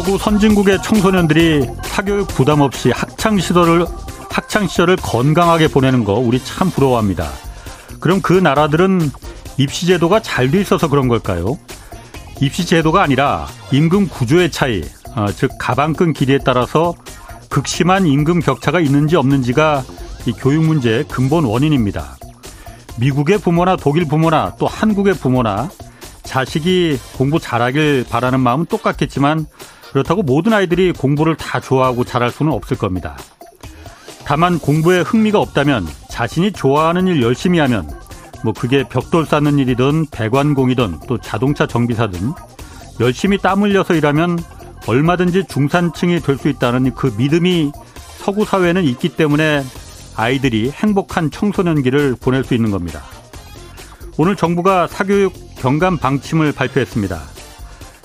[0.00, 3.84] 서구 선진국의 청소년들이 사교육 부담 없이 학창 시절을
[4.30, 7.28] 학창 시절을 건강하게 보내는 거 우리 참 부러워합니다.
[8.00, 9.10] 그럼 그 나라들은
[9.58, 11.58] 입시 제도가 잘 돼 있어서 그런 걸까요?
[12.40, 14.82] 입시 제도가 아니라 임금 구조의 차이,
[15.16, 16.94] 어, 즉 가방끈 길이에 따라서
[17.50, 19.84] 극심한 임금 격차가 있는지 없는지가
[20.24, 22.16] 이 교육 문제의 근본 원인입니다.
[22.98, 25.68] 미국의 부모나 독일 부모나 또 한국의 부모나
[26.22, 29.46] 자식이 공부 잘하길 바라는 마음은 똑같겠지만
[29.92, 33.16] 그렇다고 모든 아이들이 공부를 다 좋아하고 잘할 수는 없을 겁니다.
[34.24, 37.90] 다만 공부에 흥미가 없다면 자신이 좋아하는 일 열심히 하면
[38.44, 42.32] 뭐 그게 벽돌 쌓는 일이든 배관공이든 또 자동차 정비사든
[43.00, 44.38] 열심히 땀 흘려서 일하면
[44.86, 47.72] 얼마든지 중산층이 될 수 있다는 그 믿음이
[48.18, 49.64] 서구 사회에는 있기 때문에
[50.16, 53.02] 아이들이 행복한 청소년기를 보낼 수 있는 겁니다.
[54.16, 57.20] 오늘 정부가 사교육 경감 방침을 발표했습니다.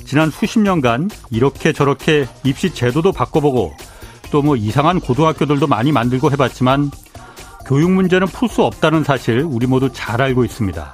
[0.05, 3.73] 지난 수십 년간 이렇게 저렇게 입시 제도도 바꿔보고
[4.31, 6.91] 또 뭐 이상한 고등학교들도 많이 만들고 해봤지만
[7.65, 10.93] 교육 문제는 풀 수 없다는 사실 우리 모두 잘 알고 있습니다.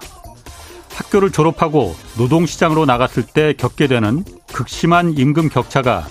[0.94, 6.08] 학교를 졸업하고 노동시장으로 나갔을 때 겪게 되는 극심한 임금 격차가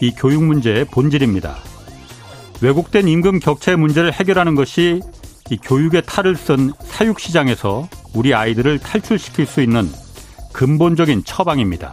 [0.00, 1.56] 이 교육 문제의 본질입니다.
[2.60, 5.00] 왜곡된 임금 격차의 문제를 해결하는 것이
[5.50, 9.90] 이 교육의 탈을 쓴 사육시장에서 우리 아이들을 탈출시킬 수 있는
[10.52, 11.92] 근본적인 처방입니다.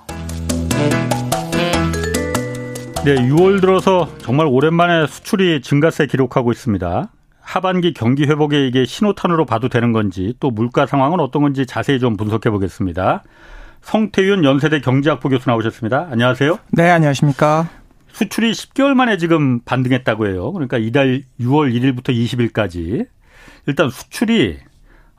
[3.03, 7.11] 네, 6월 들어서 정말 오랜만에 수출이 증가세 기록하고 있습니다.
[7.41, 12.15] 하반기 경기 회복에 이게 신호탄으로 봐도 되는 건지 또 물가 상황은 어떤 건지 자세히 좀
[12.15, 13.23] 분석해 보겠습니다.
[13.81, 16.09] 성태윤 연세대 경제학부 교수 나오셨습니다.
[16.11, 16.59] 안녕하세요.
[16.73, 17.69] 네, 안녕하십니까.
[18.11, 20.51] 수출이 10개월 만에 지금 반등했다고 해요.
[20.51, 23.07] 그러니까 이달 6월 1일부터 20일까지
[23.65, 24.59] 일단 수출이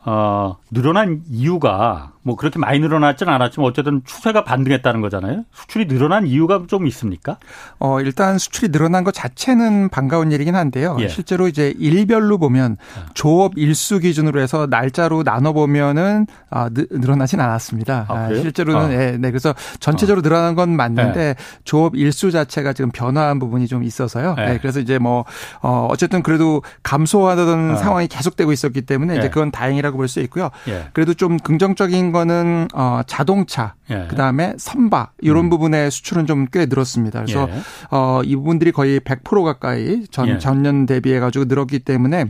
[0.04, 5.44] 어, 늘어난 이유가 뭐 그렇게 많이 늘어났지는 않았지만 어쨌든 추세가 반등했다는 거잖아요.
[5.52, 7.36] 수출이 늘어난 이유가 좀 있습니까?
[7.80, 10.96] 어, 일단 수출이 늘어난 것 자체는 반가운 일이긴 한데요.
[11.00, 11.08] 예.
[11.08, 12.76] 실제로 이제 일별로 보면
[13.14, 18.06] 조업 일수 기준으로 해서 날짜로 나눠 보면은 아, 늘어나진 않았습니다.
[18.08, 18.92] 아, 아, 실제로는 어.
[18.92, 19.30] 예, 네.
[19.30, 20.22] 그래서 전체적으로 어.
[20.22, 21.34] 늘어난 건 맞는데 예.
[21.64, 24.36] 조업 일수 자체가 지금 변화한 부분이 좀 있어서요.
[24.38, 24.44] 예.
[24.44, 25.24] 네, 그래서 이제 뭐
[25.60, 27.76] 어, 어쨌든 그래도 감소하던 어.
[27.76, 29.28] 상황이 계속되고 있었기 때문에 이제 예.
[29.28, 30.50] 그건 다행이라고 볼 수 있고요.
[30.68, 30.88] 예.
[30.92, 34.06] 그래도 좀 긍정적인 거는 어 자동차, 예.
[34.08, 35.50] 그다음에 선박 이런 음.
[35.50, 37.22] 부분의 수출은 좀 꽤 늘었습니다.
[37.22, 37.96] 그래서 예.
[37.96, 40.38] 어이 부분들이 거의 100% 가까이 전 예.
[40.38, 42.26] 전년 대비해 가지고 늘었기 때문에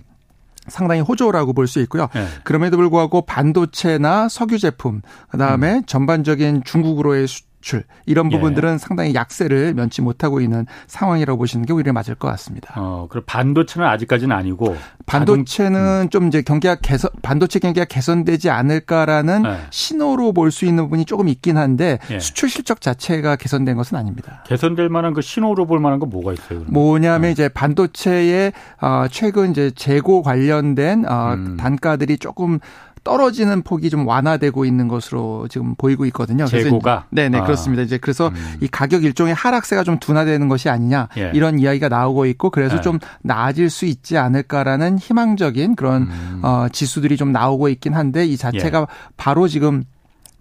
[0.69, 2.09] 상당히 호조라고 볼 수 있고요.
[2.15, 2.27] 네.
[2.45, 5.83] 그럼에도 불구하고 반도체나 석유 제품, 그다음에 음.
[5.87, 8.37] 전반적인 중국으로의 수, 수출 이런 예.
[8.37, 8.79] 부분들은 예.
[8.79, 12.75] 상당히 약세를 면치 못하고 있는 상황이라고 보시는 게 오히려 맞을 것 같습니다.
[12.77, 16.09] 어, 그럼 반도체는 아직까지는 아니고 반도체는 자동...
[16.11, 19.57] 좀 이제 경기가 개선 반도체 경기가 개선되지 않을까라는 예.
[19.71, 22.19] 신호로 볼 수 있는 부분이 조금 있긴 한데 예.
[22.19, 24.45] 수출 실적 자체가 개선된 것은 아닙니다.
[24.47, 26.49] 개선될 만한 그 신호로 볼 만한 건 뭐가 있어요?
[26.49, 26.67] 그러면?
[26.73, 27.33] 뭐냐면 어.
[27.33, 28.53] 이제 반도체의
[28.83, 31.57] 어, 최근 이제 재고 관련된 어, 음.
[31.57, 32.59] 단가들이 조금
[33.05, 36.47] 떨어지는 폭이 좀 완화되고 있는 것으로 지금 보이고 있거든요.
[36.47, 37.45] 재고가 네 네 아.
[37.45, 37.83] 그렇습니다.
[37.83, 38.57] 이제 그래서 음.
[38.61, 41.33] 이 가격 일종의 하락세가 좀 둔화되는 것이 아니냐 예.
[41.35, 42.81] 이런 이야기가 나오고 있고 그래서 예.
[42.81, 46.41] 좀 나아질 수 있지 않을까라는 희망적인 그런 음.
[46.43, 48.87] 어, 지수들이 좀 나오고 있긴 한데 이 자체가 예.
[49.17, 49.85] 바로 지금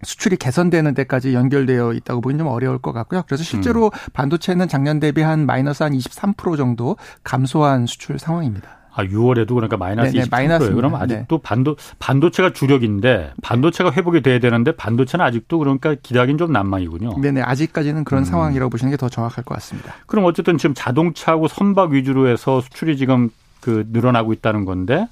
[0.04, 3.22] 수출이 개선되는 데까지 연결되어 있다고 보기는 좀 어려울 것 같고요.
[3.26, 3.90] 그래서 실제로 음.
[4.12, 8.81] 반도체는 작년 대비 한 마이너스 한 23% 정도 감소한 수출 상황입니다.
[8.94, 10.74] 아, 6월에도 그러니까 마이너스 네네, 20%예요.
[10.76, 11.42] 그럼 아직도 네.
[11.42, 17.18] 반도 반도체가 주력인데 반도체가 회복이 돼야 되는데 반도체는 아직도 그러니까 기대하기는 좀 난망이군요.
[17.20, 18.24] 네네 아직까지는 그런 음.
[18.24, 19.94] 상황이라고 보시는 게 더 정확할 것 같습니다.
[20.06, 23.30] 그럼 어쨌든 지금 자동차하고 선박 위주로 해서 수출이 지금
[23.60, 25.08] 그 늘어나고 있다는 건데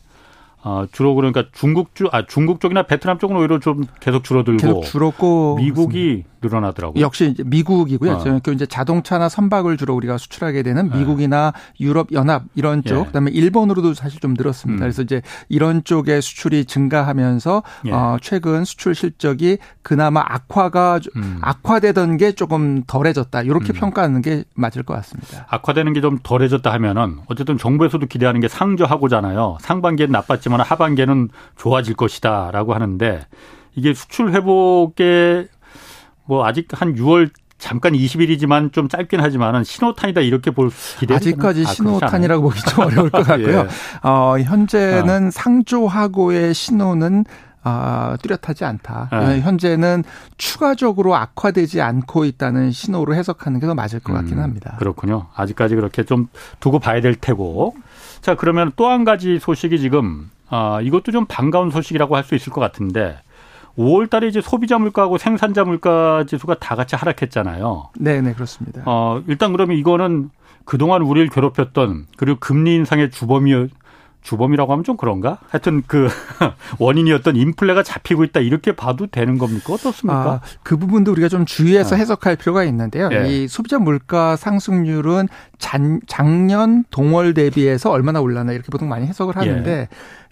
[0.62, 4.58] 어, 주로 그러니까 중국 쪽, 아, 중국 쪽이나 베트남 쪽은 오히려 좀 계속 줄어들고.
[4.58, 5.56] 계속 줄었고.
[5.56, 7.02] 미국이 늘어나더라고요.
[7.02, 8.12] 역시 이제 미국이고요.
[8.12, 8.40] 어.
[8.42, 10.98] 그 이제 자동차나 선박을 주로 우리가 수출하게 되는 네.
[10.98, 11.84] 미국이나 네.
[11.84, 13.04] 유럽 연합 이런 쪽, 예.
[13.04, 14.78] 그다음에 일본으로도 사실 좀 늘었습니다.
[14.78, 14.84] 음.
[14.84, 15.20] 그래서 이제
[15.50, 17.92] 이런 쪽의 수출이 증가하면서 예.
[17.92, 21.38] 어, 최근 수출 실적이 그나마 악화가 음.
[21.42, 23.42] 악화되던 게 조금 덜해졌다.
[23.42, 23.74] 이렇게 음.
[23.74, 25.46] 평가하는 게 맞을 것 같습니다.
[25.48, 29.58] 악화되는 게 좀 덜해졌다 하면은 어쨌든 정부에서도 기대하는 게 상저하고잖아요.
[29.60, 33.20] 상반기엔 나빴지만 하반기에는 좋아질 것이다라고 하는데
[33.76, 35.46] 이게 수출 회복에
[36.26, 41.70] 뭐 아직 한 6월 잠깐 20일이지만 좀 짧긴 하지만은 신호탄이다 이렇게 볼 기대 아직까지 아,
[41.72, 43.58] 신호탄이라고 보기 좀 어려울 것 같고요.
[43.60, 44.08] 예.
[44.08, 45.30] 어, 현재는 어.
[45.30, 47.26] 상조하고의 신호는
[47.62, 49.10] 아, 뚜렷하지 않다.
[49.12, 49.40] 네.
[49.42, 50.02] 현재는
[50.38, 54.76] 추가적으로 악화되지 않고 있다는 신호로 해석하는 게 더 맞을 것 같기는 음, 합니다.
[54.78, 55.26] 그렇군요.
[55.34, 56.28] 아직까지 그렇게 좀
[56.60, 57.74] 두고 봐야 될 테고.
[58.22, 62.52] 자, 그러면 또 한 가지 소식이 지금 아, 이것도 좀 반가운 소식이라고 할 수 있을
[62.52, 63.18] 것 같은데
[63.78, 67.90] 5월 달에 이제 소비자 물가하고 생산자 물가 지수가 다 같이 하락했잖아요.
[67.98, 68.82] 네, 네, 그렇습니다.
[68.84, 70.30] 어, 일단 그러면 이거는
[70.64, 73.68] 그동안 우리를 괴롭혔던 그리고 금리 인상의 주범이
[74.22, 75.38] 주범이라고 하면 좀 그런가?
[75.48, 76.08] 하여튼 그
[76.78, 79.72] 원인이었던 인플레가 잡히고 있다 이렇게 봐도 되는 겁니까?
[79.72, 80.30] 어떻습니까?
[80.30, 81.98] 아, 그 부분도 우리가 좀 주의해서 아.
[81.98, 83.08] 해석할 필요가 있는데요.
[83.12, 83.26] 예.
[83.28, 89.70] 이 소비자 물가 상승률은 잔, 작년 동월 대비해서 얼마나 올랐나 이렇게 보통 많이 해석을 하는데
[89.70, 89.88] 예.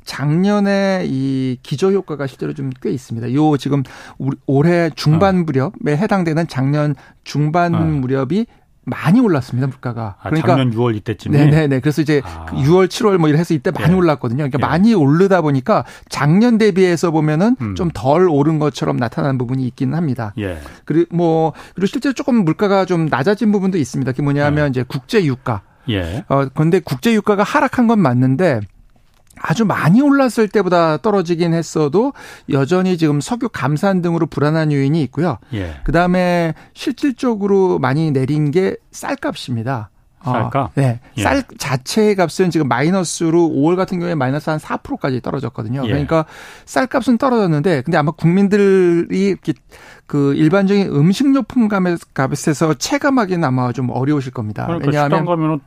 [0.09, 3.33] 작년에 이 기저 효과가 실제로 좀 꽤 있습니다.
[3.35, 3.83] 요 지금
[4.47, 5.43] 올해 중반 어.
[5.45, 6.95] 무렵에 해당되는 작년
[7.25, 7.79] 중반 어.
[7.81, 8.47] 무렵이
[8.85, 10.17] 많이 올랐습니다 물가가.
[10.23, 11.37] 아, 그러니까 작년 6월 이때쯤에.
[11.37, 11.81] 네네네.
[11.81, 12.47] 그래서 이제 아.
[12.47, 13.97] 6월, 7월 뭐 이래서 이때 많이 예.
[13.97, 14.39] 올랐거든요.
[14.39, 14.67] 그러니까 예.
[14.67, 17.75] 많이 오르다 보니까 작년 대비해서 보면은 음.
[17.75, 20.33] 좀덜 오른 것처럼 나타나는 부분이 있기는 합니다.
[20.39, 20.59] 예.
[20.87, 24.13] 그리고 뭐 그리고 실제 로 조금 물가가 좀 낮아진 부분도 있습니다.
[24.13, 24.69] 그게 뭐냐면 예.
[24.71, 25.63] 이제 국제 유가.
[25.91, 26.25] 예.
[26.29, 28.61] 어 근데 국제 유가가 하락한 건 맞는데
[29.41, 32.13] 아주 많이 올랐을 때보다 떨어지긴 했어도
[32.51, 35.39] 여전히 지금 석유 감산 등으로 불안한 요인이 있고요.
[35.55, 35.77] 예.
[35.85, 39.91] 그다음에 실질적으로 많이 내린 게 쌀값입니다.
[40.21, 40.57] 어, 쌀값?
[40.57, 41.01] 어, 네.
[41.17, 41.23] 예.
[41.23, 45.83] 쌀 자체의 값은 지금 마이너스로 5월 같은 경우에 마이너스 한 4%까지 떨어졌거든요.
[45.85, 45.89] 예.
[45.89, 46.25] 그러니까
[46.65, 49.37] 쌀값은 떨어졌는데 근데 아마 국민들이
[50.07, 51.69] 그 일반적인 음식료품
[52.15, 54.67] 값에서 체감하기는 아마 좀 어려우실 겁니다.
[54.67, 55.61] 그러니까 왜냐하면 가면은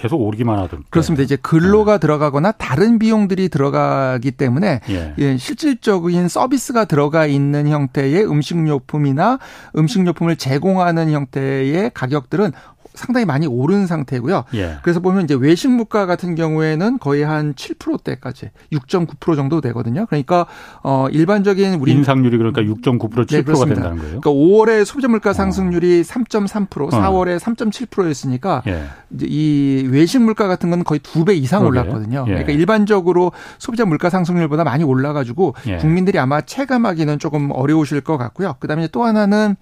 [0.00, 0.84] 계속 오르기만 하던.
[0.88, 1.22] 그렇습니다.
[1.22, 2.00] 이제 근로가 네.
[2.00, 5.14] 들어가거나 다른 비용들이 들어가기 때문에 예.
[5.18, 9.38] 예, 실질적인 서비스가 들어가 있는 형태의 음식료품이나
[9.76, 12.52] 음식료품을 제공하는 형태의 가격들은
[12.94, 14.44] 상당히 많이 오른 상태고요.
[14.54, 14.76] 예.
[14.82, 20.06] 그래서 보면 이제 외식 물가 같은 경우에는 거의 한 7%대까지 6.9% 정도 되거든요.
[20.06, 20.46] 그러니까
[20.82, 24.20] 어 일반적인 우리 인상률이 그러니까 6.9% 7%가 네, 된다는 거예요.
[24.20, 26.02] 그러니까 5월에 소비자 물가 상승률이 어.
[26.02, 27.38] 3.3%, 4월에 어.
[27.38, 28.84] 3.7%였으니까 예.
[29.14, 31.78] 이제 이 외식 물가 같은 건 거의 두 배 이상 그러게.
[31.80, 32.24] 올랐거든요.
[32.28, 32.30] 예.
[32.30, 35.76] 그러니까 일반적으로 소비자 물가 상승률보다 많이 올라 가지고 예.
[35.76, 38.54] 국민들이 아마 체감하기는 조금 어려우실 것 같고요.
[38.58, 39.56] 그다음에 또 하나는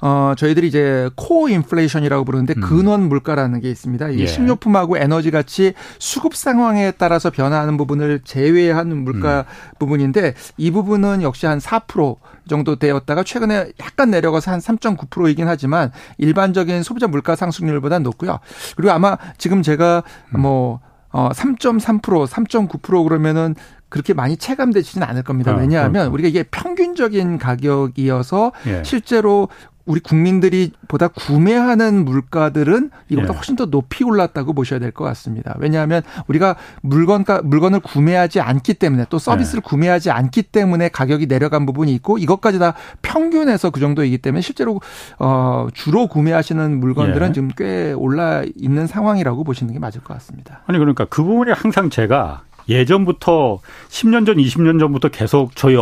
[0.00, 2.60] 어, 저희들이 이제 코어 인플레이션이라고 부르는데 음.
[2.60, 4.10] 근원 물가라는 게 있습니다.
[4.10, 4.26] 이게 예.
[4.26, 9.76] 식료품하고 에너지 같이 수급 상황에 따라서 변화하는 부분을 제외한 물가 음.
[9.78, 12.16] 부분인데 이 부분은 역시 한 4%
[12.48, 18.38] 정도 되었다가 최근에 약간 내려가서 한 3.9%이긴 하지만 일반적인 소비자 물가 상승률보다 높고요.
[18.76, 20.02] 그리고 아마 지금 제가
[20.34, 20.40] 음.
[20.40, 23.54] 뭐 어, 3.3%, 3.9% 그러면은
[23.88, 25.52] 그렇게 많이 체감되지는 않을 겁니다.
[25.52, 28.82] 아, 왜냐하면 어, 우리가 이게 평균적인 가격이어서 예.
[28.84, 29.48] 실제로
[29.86, 33.36] 우리 국민들이 보다 구매하는 물가들은 이것보다 예.
[33.36, 35.54] 훨씬 더 높이 올랐다고 보셔야 될 것 같습니다.
[35.58, 39.68] 왜냐하면 우리가 물건가 물건을 구매하지 않기 때문에 또 서비스를 예.
[39.68, 44.80] 구매하지 않기 때문에 가격이 내려간 부분이 있고 이것까지 다 평균에서 그 정도이기 때문에 실제로
[45.18, 47.32] 어 주로 구매하시는 물건들은 예.
[47.32, 50.62] 지금 꽤 올라 있는 상황이라고 보시는 게 맞을 것 같습니다.
[50.66, 55.76] 아니 그러니까 그 부분이 항상 제가 예전부터 10년 전, 20년 전부터 계속 저희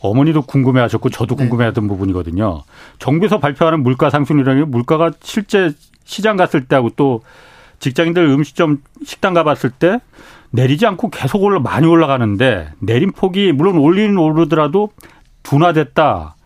[0.00, 1.44] 어머니도 궁금해하셨고 저도 네.
[1.44, 1.88] 궁금해하던 네.
[1.88, 2.62] 부분이거든요.
[2.98, 5.72] 정부에서 발표하는 물가 상승률이라는 게 물가가 실제
[6.04, 7.22] 시장 갔을 때하고 또
[7.80, 10.00] 직장인들 음식점 식당 가봤을 때
[10.50, 14.90] 내리지 않고 계속 올라 많이 올라가는데 내린 폭이 물론 올리는 오르더라도
[15.42, 16.36] 둔화됐다.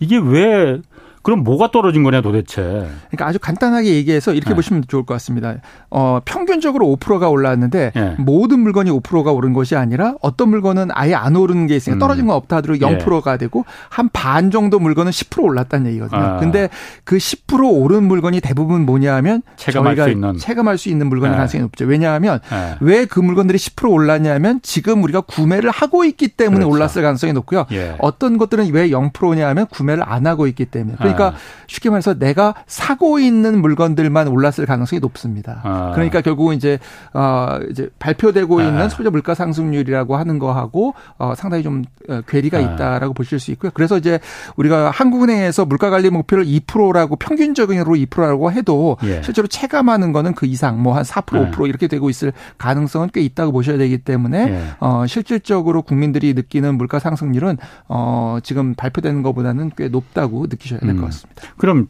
[0.00, 0.80] 이게 왜
[1.22, 2.62] 그럼 뭐가 떨어진 거냐 도대체.
[3.08, 4.54] 그러니까 아주 간단하게 얘기해서 이렇게 네.
[4.54, 5.54] 보시면 좋을 것 같습니다.
[5.90, 8.14] 어, 평균적으로 5%가 올랐는데 네.
[8.18, 11.98] 모든 물건이 5%가 오른 것이 아니라 어떤 물건은 아예 안 오르는 게 있으니까 음.
[11.98, 13.36] 떨어진 건 없다 하더라도 0%가 예.
[13.38, 16.20] 되고 한 반 정도 물건은 10% 올랐다는 얘기거든요.
[16.20, 16.36] 아.
[16.38, 16.68] 근데
[17.04, 21.30] 그 10% 오른 물건이 대부분 뭐냐 하면 체감할 저희가 수 있는 체감할 수 있는 물건이
[21.30, 21.36] 네.
[21.36, 21.84] 가능성이 높죠.
[21.86, 22.74] 왜냐하면 네.
[22.80, 26.74] 왜그 물건들이 10% 올랐냐면 지금 우리가 구매를 하고 있기 때문에 그렇죠.
[26.74, 27.66] 올랐을 가능성이 높고요.
[27.72, 27.94] 예.
[27.98, 30.96] 어떤 것들은 왜 0%냐면 구매를 안 하고 있기 때문에.
[31.14, 31.40] 그러니까 아.
[31.66, 35.60] 쉽게 말해서 내가 사고 있는 물건들만 올랐을 가능성이 높습니다.
[35.64, 35.92] 아.
[35.94, 36.78] 그러니까 결국은 이제
[37.14, 38.64] 어 이제 발표되고 아.
[38.64, 42.60] 있는 소비자 물가 상승률이라고 하는 거하고 어 상당히 좀 어, 괴리가 아.
[42.60, 43.70] 있다라고 보실 수 있고요.
[43.74, 44.20] 그래서 이제
[44.56, 49.22] 우리가 한국은행에서 물가 관리 목표를 2%라고 평균적으로 2%라고 해도 예.
[49.22, 53.52] 실제로 체감하는 거는 그 이상 뭐 한 4% 5% 이렇게 되고 있을 가능성은 꽤 있다고
[53.52, 54.62] 보셔야 되기 때문에 예.
[54.80, 60.99] 어 실질적으로 국민들이 느끼는 물가 상승률은 어 지금 발표되는 것보다는 꽤 높다고 느끼셔야 될것 음.
[61.06, 61.42] 같습니다.
[61.56, 61.88] 그럼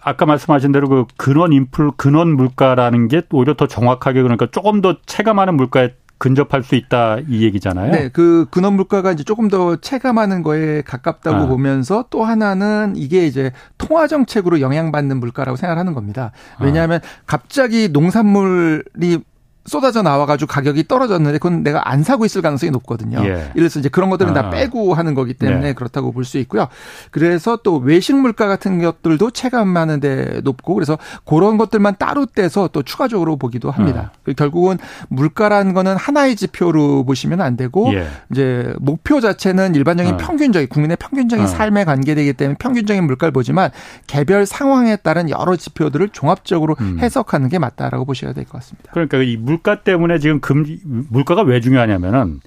[0.00, 4.96] 아까 말씀하신 대로 그 근원 인플 근원 물가라는 게 오히려 더 정확하게 그러니까 조금 더
[5.06, 7.92] 체감하는 물가에 근접할 수 있다 이 얘기잖아요.
[7.92, 11.46] 네, 그 근원 물가가 이제 조금 더 체감하는 거에 가깝다고 아.
[11.46, 16.32] 보면서 또 하나는 이게 이제 통화 정책으로 영향받는 물가라고 생각하는 겁니다.
[16.60, 17.22] 왜냐하면 아.
[17.26, 19.20] 갑자기 농산물이
[19.68, 23.24] 쏟아져 나와가지고 가격이 떨어졌는데 그건 내가 안 사고 있을 가능성이 높거든요.
[23.24, 23.52] 예.
[23.54, 24.42] 이래서 이제 그런 것들은 아.
[24.42, 25.72] 다 빼고 하는 거기 때문에 네.
[25.74, 26.68] 그렇다고 볼 수 있고요.
[27.10, 33.36] 그래서 또 외식 물가 같은 것들도 체감하는데 높고 그래서 그런 것들만 따로 떼서 또 추가적으로
[33.36, 34.12] 보기도 합니다.
[34.26, 34.32] 아.
[34.36, 38.06] 결국은 물가라는 거는 하나의 지표로 보시면 안 되고 예.
[38.30, 40.16] 이제 목표 자체는 일반적인 아.
[40.16, 41.48] 평균적인 국민의 평균적인 아.
[41.48, 43.70] 삶에 관계되기 때문에 평균적인 물가를 보지만
[44.06, 46.98] 개별 상황에 따른 여러 지표들을 종합적으로 음.
[47.00, 48.90] 해석하는 게 맞다라고 보셔야 될 것 같습니다.
[48.92, 50.64] 그러니까 이 물 물가 때문에 지금 금
[51.10, 52.40] 물가가 왜 중요하냐면은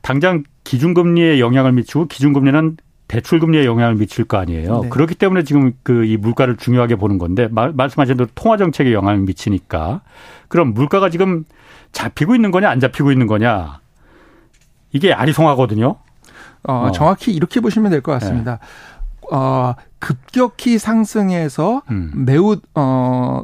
[0.00, 2.76] 당장 기준금리에 영향을 미치고 기준금리는
[3.08, 4.82] 대출금리에 영향을 미칠 거 아니에요.
[4.82, 4.88] 네.
[4.90, 9.18] 그렇기 때문에 지금 그 이 물가를 중요하게 보는 건데 마, 말씀하신 대로 통화 정책에 영향을
[9.20, 10.02] 미치니까
[10.48, 11.44] 그럼 물가가 지금
[11.92, 13.80] 잡히고 있는 거냐 안 잡히고 있는 거냐
[14.92, 15.96] 이게 아리송하거든요.
[16.64, 16.92] 어, 어.
[16.92, 18.58] 정확히 이렇게 보시면 될 것 같습니다.
[18.58, 19.36] 네.
[19.36, 22.12] 어, 급격히 상승해서 음.
[22.14, 23.42] 매우 어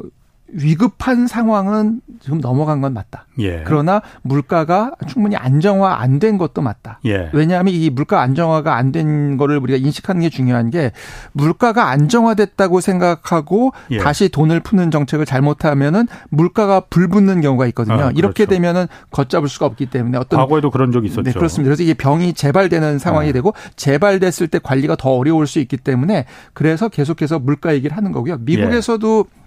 [0.56, 3.26] 위급한 상황은 지금 넘어간 건 맞다.
[3.40, 3.64] 예.
[3.66, 7.00] 그러나 물가가 충분히 안정화 안 된 것도 맞다.
[7.06, 7.28] 예.
[7.32, 10.92] 왜냐하면 이 물가 안정화가 안 된 거를 우리가 인식하는 게 중요한 게
[11.32, 13.98] 물가가 안정화됐다고 생각하고 예.
[13.98, 17.94] 다시 돈을 푸는 정책을 잘못하면은 물가가 불붙는 경우가 있거든요.
[17.94, 18.18] 아, 그렇죠.
[18.18, 21.22] 이렇게 되면은 걷잡을 수가 없기 때문에 어떤 과거에도 그런 적이 있었죠.
[21.24, 21.68] 네, 그렇습니다.
[21.68, 23.32] 그래서 이게 병이 재발되는 상황이 네.
[23.32, 28.36] 되고 재발됐을 때 관리가 더 어려울 수 있기 때문에 그래서 계속해서 물가 얘기를 하는 거고요.
[28.42, 29.43] 미국에서도 예.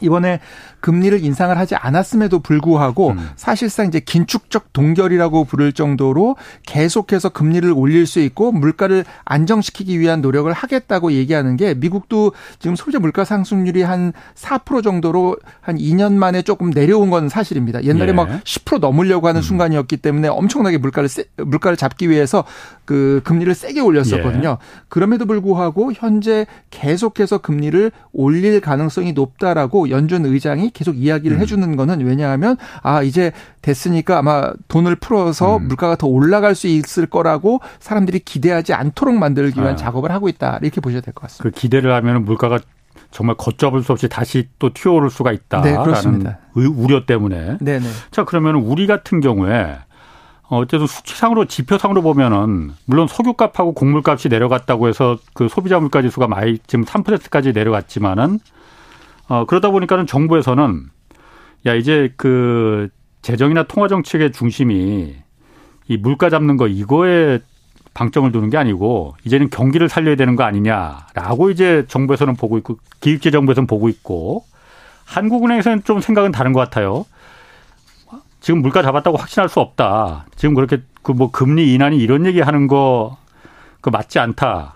[0.00, 0.40] 이번에
[0.80, 3.28] 금리를 인상을 하지 않았음에도 불구하고 음.
[3.36, 10.50] 사실상 이제 긴축적 동결이라고 부를 정도로 계속해서 금리를 올릴 수 있고 물가를 안정시키기 위한 노력을
[10.52, 16.70] 하겠다고 얘기하는 게 미국도 지금 소비자 물가 상승률이 한 4% 정도로 한 2년 만에 조금
[16.70, 17.84] 내려온 건 사실입니다.
[17.84, 18.14] 옛날에 예.
[18.14, 19.42] 막10% 넘으려고 하는 음.
[19.42, 22.44] 순간이었기 때문에 엄청나게 물가를 세, 물가를 잡기 위해서
[22.84, 24.58] 그 금리를 세게 올렸었거든요.
[24.60, 24.84] 예.
[24.88, 31.40] 그럼에도 불구하고 현재 계속해서 금리를 올릴 가능성이 높다라고 연준 의장이 계속 이야기를 음.
[31.42, 33.32] 해주는 거는 왜냐하면 아 이제
[33.62, 35.68] 됐으니까 아마 돈을 풀어서 음.
[35.68, 39.76] 물가가 더 올라갈 수 있을 거라고 사람들이 기대하지 않도록 만들기 위한 아.
[39.76, 41.42] 작업을 하고 있다 이렇게 보셔야 될 것 같습니다.
[41.42, 42.58] 그 기대를 하면 물가가
[43.10, 47.58] 정말 걷잡을 수 없이 다시 또 튀어오를 수가 있다라는 네, 우려 때문에.
[47.60, 47.86] 네네.
[48.10, 49.76] 자 그러면 우리 같은 경우에
[50.48, 56.84] 어쨌든 수치상으로 지표상으로 보면은 물론 석유값하고 곡물값이 내려갔다고 해서 그 소비자 물가 지수가 많이 지금
[56.84, 58.40] 3%까지 내려갔지만은
[59.30, 60.90] 어, 그러다 보니까는 정부에서는
[61.66, 62.88] 야, 이제 그
[63.22, 65.14] 재정이나 통화 정책의 중심이
[65.88, 67.38] 이 물가 잡는 거 이거에
[67.94, 73.30] 방점을 두는 게 아니고 이제는 경기를 살려야 되는 거 아니냐라고 이제 정부에서는 보고 있고 기획재
[73.30, 74.44] 정부에서는 보고 있고
[75.06, 77.06] 한국은행에서는 좀 생각은 다른 것 같아요.
[78.40, 80.26] 지금 물가 잡았다고 확신할 수 없다.
[80.36, 83.16] 지금 그렇게 그 뭐 금리 인하니 이런 얘기 하는 거
[83.80, 84.74] 그 맞지 않다.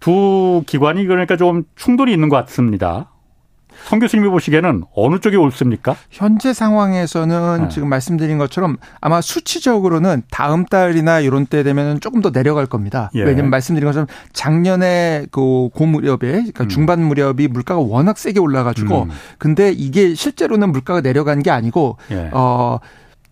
[0.00, 3.09] 두 기관이 그러니까 좀 충돌이 있는 것 같습니다.
[3.84, 5.96] 성 교수님이 보시기에는 어느 쪽이 옳습니까?
[6.10, 7.68] 현재 상황에서는 네.
[7.68, 13.10] 지금 말씀드린 것처럼 아마 수치적으로는 다음 달이나 이런 때 되면 조금 더 내려갈 겁니다.
[13.14, 13.22] 예.
[13.22, 16.68] 왜냐하면 말씀드린 것처럼 작년에 그 고무렵에 그러니까 음.
[16.68, 19.10] 중반 무렵이 물가가 워낙 세게 올라가지고 음.
[19.38, 22.30] 근데 이게 실제로는 물가가 내려간 게 아니고 예.
[22.32, 22.78] 어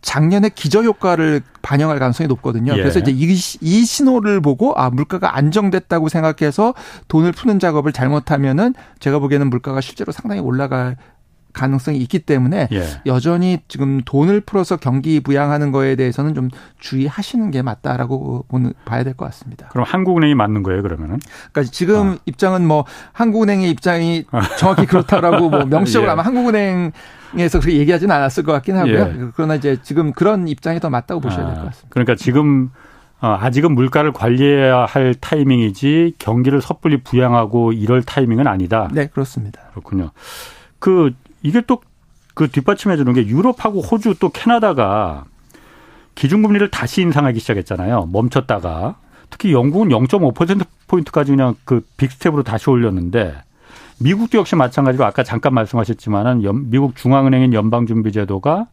[0.00, 2.73] 작년에 기저 효과를 반영할 가능성이 높거든요.
[2.75, 2.76] 예.
[2.78, 6.75] 그래서 이제 이, 이, 신호를 보고 아 물가가 안정됐다고 생각해서
[7.09, 10.97] 돈을 푸는 작업을 잘못하면은 제가 보기에는 물가가 실제로 상당히 올라갈
[11.52, 12.85] 가능성이 있기 때문에 예.
[13.07, 19.14] 여전히 지금 돈을 풀어서 경기 부양하는 거에 대해서는 좀 주의하시는 게 맞다라고 보는 봐야 될
[19.14, 19.67] 것 같습니다.
[19.69, 21.19] 그럼 한국은행이 맞는 거예요, 그러면은?
[21.50, 22.17] 그러니까 지금 어.
[22.26, 24.26] 입장은 뭐 한국은행의 입장이
[24.59, 26.12] 정확히 그렇다라고 뭐 명시적으로 예.
[26.12, 26.93] 아마 한국은행
[27.37, 28.99] 에서 그렇게 얘기하지는 않았을 것 같긴 하고요.
[28.99, 29.16] 예.
[29.35, 31.88] 그러나 이제 지금 그런 입장이 더 맞다고 보셔야 될것 아, 같습니다.
[31.90, 32.70] 그러니까 지금
[33.20, 38.88] 어, 아직은 물가를 관리해야 할 타이밍이지 경기를 섣불리 부양하고 이럴 타이밍은 아니다.
[38.92, 39.61] 네, 그렇습니다.
[39.73, 40.11] 그렇군요.
[40.78, 41.80] 그 이게 또
[42.38, 45.25] 그 뒷받침해 주는 게 유럽하고 호주 또 캐나다가
[46.14, 48.11] 기준금리를 다시 인상하기 시작했잖아요.
[48.12, 48.94] 멈췄다가
[49.28, 53.35] 특히 영국은 0.5% 포인트까지 그냥 그 빅스텝으로 다시 올렸는데
[54.00, 58.67] 미국도 역시 마찬가지로 아까 잠깐 말씀하셨지만은 미국 중앙은행인 연방준비제도가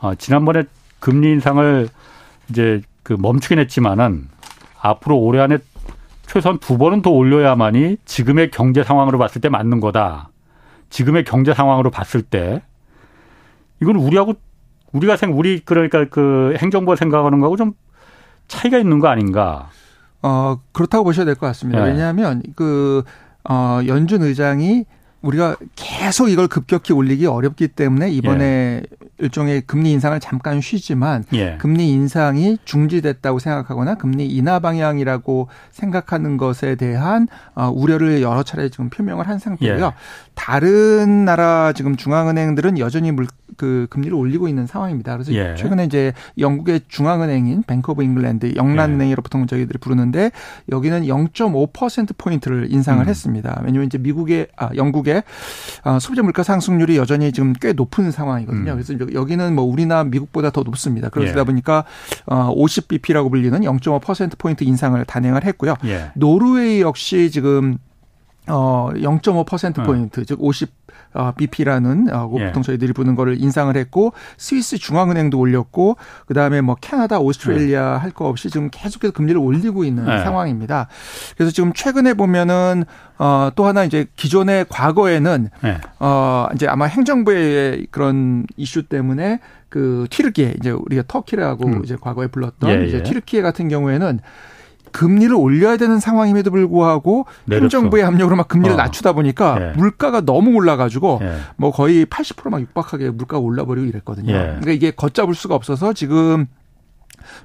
[0.00, 0.64] 어, 지난번에
[1.00, 1.88] 금리 인상을
[2.50, 4.28] 이제 그 멈추긴 했지만은
[4.80, 5.58] 앞으로 올해 안에
[6.26, 10.28] 최소한 두 번은 더 올려야만이 지금의 경제 상황으로 봤을 때 맞는 거다.
[10.90, 12.62] 지금의 경제 상황으로 봤을 때
[13.80, 14.34] 이건 우리하고
[14.92, 17.72] 우리가 생 우리 그러니까 그 행정부가 생각하는 거하고 좀
[18.46, 19.70] 차이가 있는 거 아닌가?
[20.22, 21.82] 어 그렇다고 보셔야 될 것 같습니다.
[21.84, 21.90] 네.
[21.90, 23.02] 왜냐하면 그
[23.48, 24.84] 어, 연준 의장이
[25.24, 28.82] 우리가 계속 이걸 급격히 올리기 어렵기 때문에 이번에 예.
[29.18, 31.56] 일종의 금리 인상을 잠깐 쉬지만 예.
[31.58, 38.90] 금리 인상이 중지됐다고 생각하거나 금리 인하 방향이라고 생각하는 것에 대한 어, 우려를 여러 차례 지금
[38.90, 39.86] 표명을 한 상태고요.
[39.86, 39.92] 예.
[40.34, 43.26] 다른 나라 지금 중앙은행들은 여전히 물,
[43.56, 45.12] 그 금리를 올리고 있는 상황입니다.
[45.14, 45.54] 그래서 예.
[45.56, 50.32] 최근에 이제 영국의 중앙은행인 Bank of England 영란은행이라 보통 저희들이 부르는데
[50.70, 53.08] 여기는 0.5% 포인트를 인상을 음.
[53.08, 53.60] 했습니다.
[53.64, 55.13] 왜냐하면 이제 미국의 아 영국의
[55.82, 58.72] 아, 소비자 물가 상승률이 여전히 지금 꽤 높은 상황이거든요.
[58.72, 58.82] 음.
[58.82, 61.08] 그래서 여기는 뭐 우리나 미국보다 더 높습니다.
[61.08, 61.44] 그러다 예.
[61.44, 61.84] 보니까
[62.26, 65.74] 어 50bp라고 불리는 0.5% 포인트 인상을 단행을 했고요.
[65.84, 66.10] 예.
[66.14, 67.78] 노르웨이 역시 지금
[68.48, 70.24] 어 0.5% 포인트 어.
[70.24, 70.83] 즉50 어,
[71.36, 72.46] BP라는 어, 예.
[72.46, 77.98] 보통 저희들이 부는 거를 인상을 했고 스위스 중앙은행도 올렸고 그다음에 뭐 캐나다, 오스트레일리아 예.
[77.98, 80.22] 할거 없이 지금 계속해서 금리를 올리고 있는 예.
[80.22, 80.88] 상황입니다.
[81.36, 82.84] 그래서 지금 최근에 보면은
[83.18, 85.80] 어, 또 하나 이제 기존의 과거에는 예.
[86.00, 91.80] 어, 이제 아마 행정부의 그런 이슈 때문에 그 튀르키예 이제 우리가 터키라고 음.
[91.84, 93.02] 이제 과거에 불렀던 예, 이제 예.
[93.02, 94.20] 튀르키예 같은 경우에는
[94.94, 97.62] 금리를 올려야 되는 상황임에도 불구하고 내렸어.
[97.62, 98.76] 행정부의 압력으로 막 금리를 어.
[98.76, 99.72] 낮추다 보니까 예.
[99.76, 101.36] 물가가 너무 올라가지고 예.
[101.56, 104.32] 뭐 거의 80%막 육박하게 물가가 올라버리고 이랬거든요.
[104.32, 104.38] 예.
[104.38, 106.46] 그러니까 이게 걷잡을 수가 없어서 지금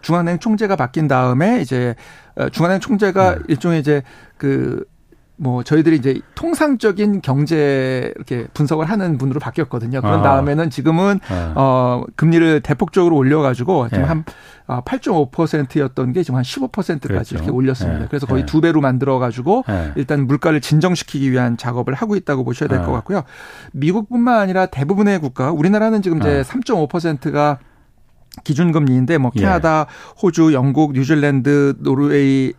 [0.01, 1.96] 중앙은행 총재가 바뀐 다음에 이제
[2.36, 3.41] 어, 중앙은행 총재가 네.
[3.48, 4.03] 일종의 이제
[4.38, 4.86] 그
[5.41, 10.01] 뭐 저희들이 이제 통상적인 경제 이렇게 분석을 하는 분으로 바뀌었거든요.
[10.01, 10.22] 그런 아.
[10.22, 11.53] 다음에는 지금은 아.
[11.55, 14.08] 어 금리를 대폭적으로 올려 가지고 지금 예.
[14.08, 14.25] 한
[14.67, 17.36] 8.5%였던 아, 게 지금 한 15%까지 그렇죠.
[17.36, 18.03] 이렇게 올렸습니다.
[18.03, 18.08] 예.
[18.08, 18.46] 그래서 거의 예.
[18.46, 19.93] 두 배로 만들어 가지고 예.
[19.96, 22.91] 일단 물가를 진정시키기 위한 작업을 하고 있다고 보셔야 될것 아.
[22.91, 23.24] 같고요.
[23.72, 27.60] 미국뿐만 아니라 대부분의 국가, 우리나라는 지금 이제 3.5%가
[28.43, 29.39] 기준금리인데 뭐 예.
[29.39, 29.88] 캐나다,
[30.22, 32.53] 호주, 영국, 뉴질랜드, 노르웨이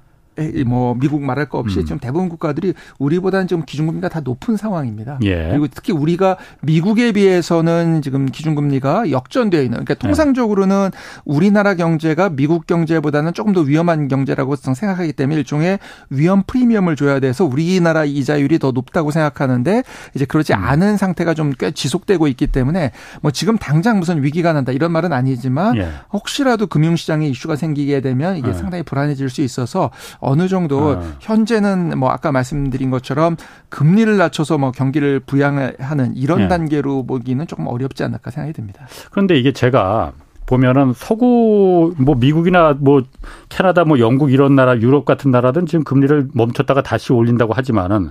[0.66, 1.84] 뭐 미국 말할 거 없이 음.
[1.84, 5.18] 지금 대부분 국가들이 우리보다는 지금 기준금리가 다 높은 상황입니다.
[5.22, 5.48] 예.
[5.50, 9.98] 그리고 특히 우리가 미국에 비해서는 지금 기준금리가 역전되어 있는 그러니까 예.
[9.98, 10.90] 통상적으로는
[11.24, 15.78] 우리나라 경제가 미국 경제보다는 조금 더 위험한 경제라고 생각하기 때문에 일종의
[16.10, 19.82] 위험 프리미엄을 줘야 돼서 우리나라 이자율이 더 높다고 생각하는데
[20.14, 20.64] 이제 그렇지 음.
[20.64, 22.90] 않은 상태가 좀 꽤 지속되고 있기 때문에
[23.20, 25.90] 뭐 지금 당장 무슨 위기가 난다 이런 말은 아니지만 예.
[26.12, 28.52] 혹시라도 금융시장에 이슈가 생기게 되면 이게 예.
[28.54, 29.90] 상당히 불안해질 수 있어서
[30.20, 31.02] 어느 정도 아.
[31.20, 33.36] 현재는 뭐 아까 말씀드린 것처럼
[33.68, 36.48] 금리를 낮춰서 뭐 경기를 부양하는 이런 네.
[36.48, 38.86] 단계로 보기는 조금 어렵지 않을까 생각이 듭니다.
[39.10, 40.12] 그런데 이게 제가
[40.46, 43.02] 보면은 서구 뭐 미국이나 뭐
[43.48, 48.10] 캐나다 뭐 영국 이런 나라 유럽 같은 나라든 지금 금리를 멈췄다가 다시 올린다고 하지만은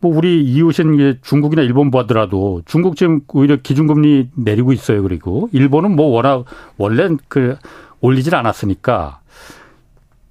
[0.00, 5.02] 뭐 우리 이웃인 중국이나 일본 보더라도 중국 지금 오히려 기준금리 내리고 있어요.
[5.02, 6.44] 그리고 일본은 뭐 워낙
[6.76, 7.56] 원래 그
[8.00, 9.18] 올리질 않았으니까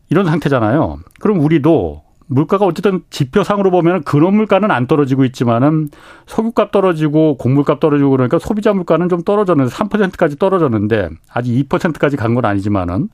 [0.10, 1.00] 이런 상태잖아요.
[1.20, 5.90] 그럼 우리도 물가가 어쨌든 지표상으로 보면 근원 물가는 안 떨어지고 있지만은
[6.26, 12.44] 석유값 떨어지고 곡물값 떨어지고 그러니까 소비자 물가는 좀 떨어졌는데 3%까지 떨어졌는데 아직 2%까지 간 건
[12.46, 13.08] 아니지만은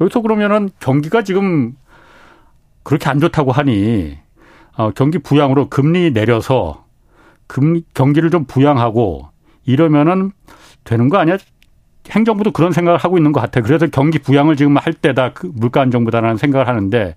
[0.00, 1.74] 여기서 그러면은 경기가 지금
[2.82, 4.18] 그렇게 안 좋다고 하니
[4.76, 6.84] 어 경기 부양으로 금리 내려서
[7.46, 9.28] 금리 경기를 좀 부양하고
[9.64, 10.32] 이러면은
[10.84, 11.38] 되는 거 아니야?
[12.10, 13.64] 행정부도 그런 생각을 하고 있는 것 같아요.
[13.64, 17.14] 그래서 경기 부양을 지금 할 때다 그 물가 안정보다라는 생각을 하는데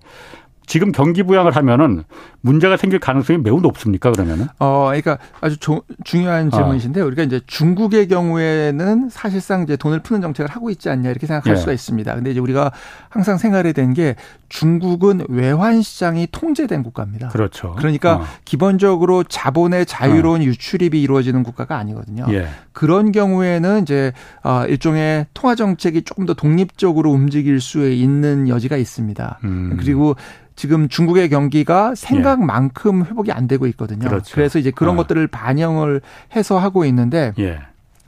[0.66, 2.02] 지금 경기 부양을 하면은
[2.40, 4.46] 문제가 생길 가능성이 매우 높습니까 그러면은?
[4.58, 7.06] 어, 그러니까 아주 조, 중요한 질문이신데 어.
[7.06, 11.56] 우리가 이제 중국의 경우에는 사실상 이제 돈을 푸는 정책을 하고 있지 않냐 이렇게 생각할 예.
[11.56, 12.14] 수가 있습니다.
[12.14, 12.72] 근데 이제 우리가
[13.08, 14.16] 항상 생각해야 되는 게
[14.48, 17.28] 중국은 외환 시장이 통제된 국가입니다.
[17.28, 17.74] 그렇죠.
[17.78, 18.24] 그러니까 어.
[18.44, 20.44] 기본적으로 자본의 자유로운 어.
[20.44, 22.26] 유출입이 이루어지는 국가가 아니거든요.
[22.30, 22.48] 예.
[22.72, 29.40] 그런 경우에는 이제 어, 일종의 통화 정책이 조금 더 독립적으로 움직일 수 있는 여지가 있습니다.
[29.44, 29.76] 음.
[29.80, 30.16] 그리고
[30.56, 34.08] 지금 중국의 경기가 생각만큼 회복이 안 되고 있거든요.
[34.08, 34.34] 그렇죠.
[34.34, 34.96] 그래서 이제 그런 어.
[34.96, 36.00] 것들을 반영을
[36.34, 37.60] 해서 하고 있는데 예.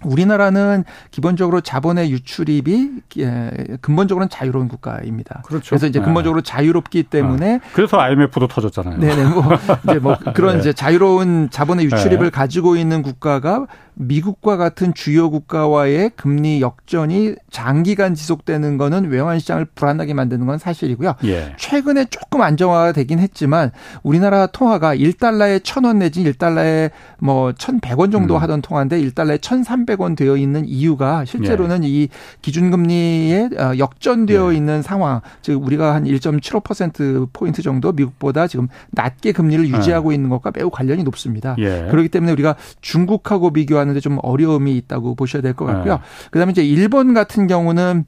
[0.04, 5.42] 우리나라는 기본적으로 자본의 유출입이 예, 근본적으로는 자유로운 국가입니다.
[5.44, 5.70] 그렇죠.
[5.70, 6.04] 그래서 이제 네.
[6.04, 6.50] 근본적으로 네.
[6.50, 7.60] 자유롭기 때문에 어.
[7.72, 8.98] 그래서 IMF도 터졌잖아요.
[8.98, 9.44] 네네 뭐
[9.84, 10.60] 이제 뭐 그런 네.
[10.60, 12.30] 이제 자유로운 자본의 유출입을 네.
[12.30, 20.14] 가지고 있는 국가가 미국과 같은 주요 국가와의 금리 역전이 장기간 지속되는 거는 외환 시장을 불안하게
[20.14, 21.16] 만드는 건 사실이고요.
[21.24, 21.54] 예.
[21.58, 23.72] 최근에 조금 안정화가 되긴 했지만
[24.04, 28.42] 우리나라 통화가 1달러에 1,000원 내지 1달러에 뭐 1,100원 정도 음.
[28.42, 31.88] 하던 통화인데 1달러에 1,300원 되어 있는 이유가 실제로는 예.
[31.88, 32.08] 이
[32.42, 34.56] 기준금리에 어, 역전되어 예.
[34.56, 40.14] 있는 상황, 즉 우리가 한 1.75% 포인트 정도 미국보다 지금 낮게 금리를 유지하고 예.
[40.14, 41.56] 있는 것과 매우 관련이 높습니다.
[41.58, 41.88] 예.
[41.90, 45.94] 그렇기 때문에 우리가 중국하고 비교하는 하는데 좀 어려움이 있다고 보셔야 될 것 같고요.
[45.94, 46.00] 네.
[46.30, 48.04] 그다음에 이제 일본 같은 경우는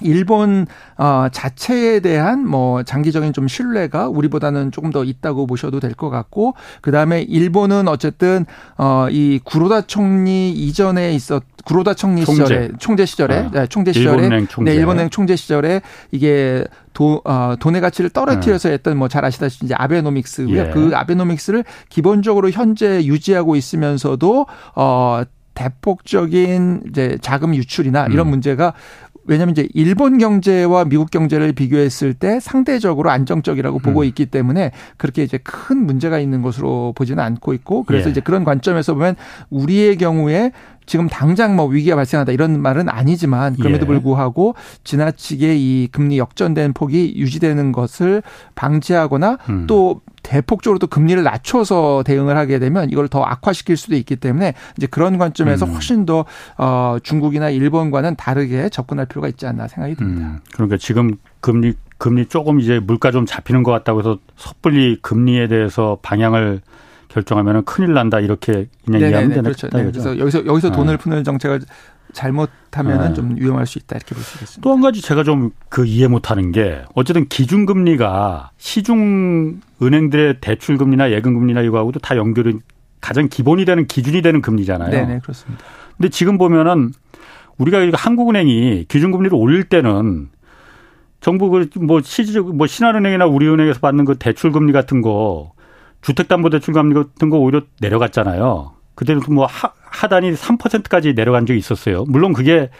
[0.00, 6.10] 일본 어 자체에 대한 뭐 장기적인 좀 신뢰가 우리보다는 조금 더 있다고 보셔도 될 것
[6.10, 12.44] 같고 그다음에 일본은 어쨌든 어이 구로다 총리 이전에 있었 구로다 총리 총재.
[12.44, 13.50] 시절에 총재 시절에 어.
[13.52, 14.70] 네, 총재 시절에 일본은행 총재.
[14.70, 15.82] 네, 일본은행 총재 시절에
[16.12, 18.74] 이게 도, 어, 돈의 가치를 떨어뜨려서 네.
[18.74, 20.58] 했던 뭐 잘 아시다시피 이제 아베노믹스고요.
[20.58, 20.70] 예.
[20.72, 25.22] 그 아베노믹스를 기본적으로 현재 유지하고 있으면서도 어
[25.54, 28.30] 대폭적인 이제 자금 유출이나 이런 음.
[28.30, 28.74] 문제가
[29.28, 34.04] 왜냐하면 이제 일본 경제와 미국 경제를 비교했을 때 상대적으로 안정적이라고 보고 음.
[34.06, 38.10] 있기 때문에 그렇게 이제 큰 문제가 있는 것으로 보지는 않고 있고 그래서 예.
[38.10, 39.16] 이제 그런 관점에서 보면
[39.50, 40.52] 우리의 경우에
[40.88, 43.86] 지금 당장 뭐 위기가 발생하다 이런 말은 아니지만 그럼에도 예.
[43.86, 48.22] 불구하고 지나치게 이 금리 역전된 폭이 유지되는 것을
[48.54, 49.66] 방지하거나 음.
[49.66, 54.86] 또 대폭적으로 또 금리를 낮춰서 대응을 하게 되면 이걸 더 악화시킬 수도 있기 때문에 이제
[54.86, 55.72] 그런 관점에서 음.
[55.72, 56.24] 훨씬 더
[56.56, 60.26] 어, 중국이나 일본과는 다르게 접근할 필요가 있지 않나 생각이 듭니다.
[60.26, 60.38] 음.
[60.54, 65.98] 그러니까 지금 금리 금리 조금 이제 물가 좀 잡히는 것 같다고 해서 섣불리 금리에 대해서
[66.00, 66.62] 방향을
[67.18, 69.68] 결정하면 큰일 난다 이렇게 그냥 이해하면 되는 그렇죠.
[69.68, 69.84] 네.
[69.84, 70.98] 그래서 여기서 여기서 돈을 네.
[70.98, 71.60] 푸는 정책을
[72.12, 73.14] 잘못하면은 네.
[73.14, 74.62] 좀 위험할 수 있다 이렇게 볼 수 있습니다.
[74.62, 81.60] 또 한 가지 제가 좀 그 이해 못하는 게 어쨌든 기준금리가 시중 은행들의 대출금리나 예금금리나
[81.62, 82.58] 이거하고도 다 연결이
[83.00, 84.90] 가장 기본이 되는 기준이 되는 금리잖아요.
[85.06, 85.62] 네, 그렇습니다.
[85.96, 86.92] 근데 지금 보면은
[87.58, 90.30] 우리가 한국은행이 기준금리를 올릴 때는
[91.20, 95.52] 정부 그뭐 시중 뭐 신한은행이나 우리은행에서 받는 그 대출금리 같은 거
[96.08, 98.72] 주택담보대출 금리 같은 거 오히려 내려갔잖아요.
[98.94, 102.04] 그때는 뭐 하, 하단이 3%까지 내려간 적이 있었어요.
[102.08, 102.70] 물론 그게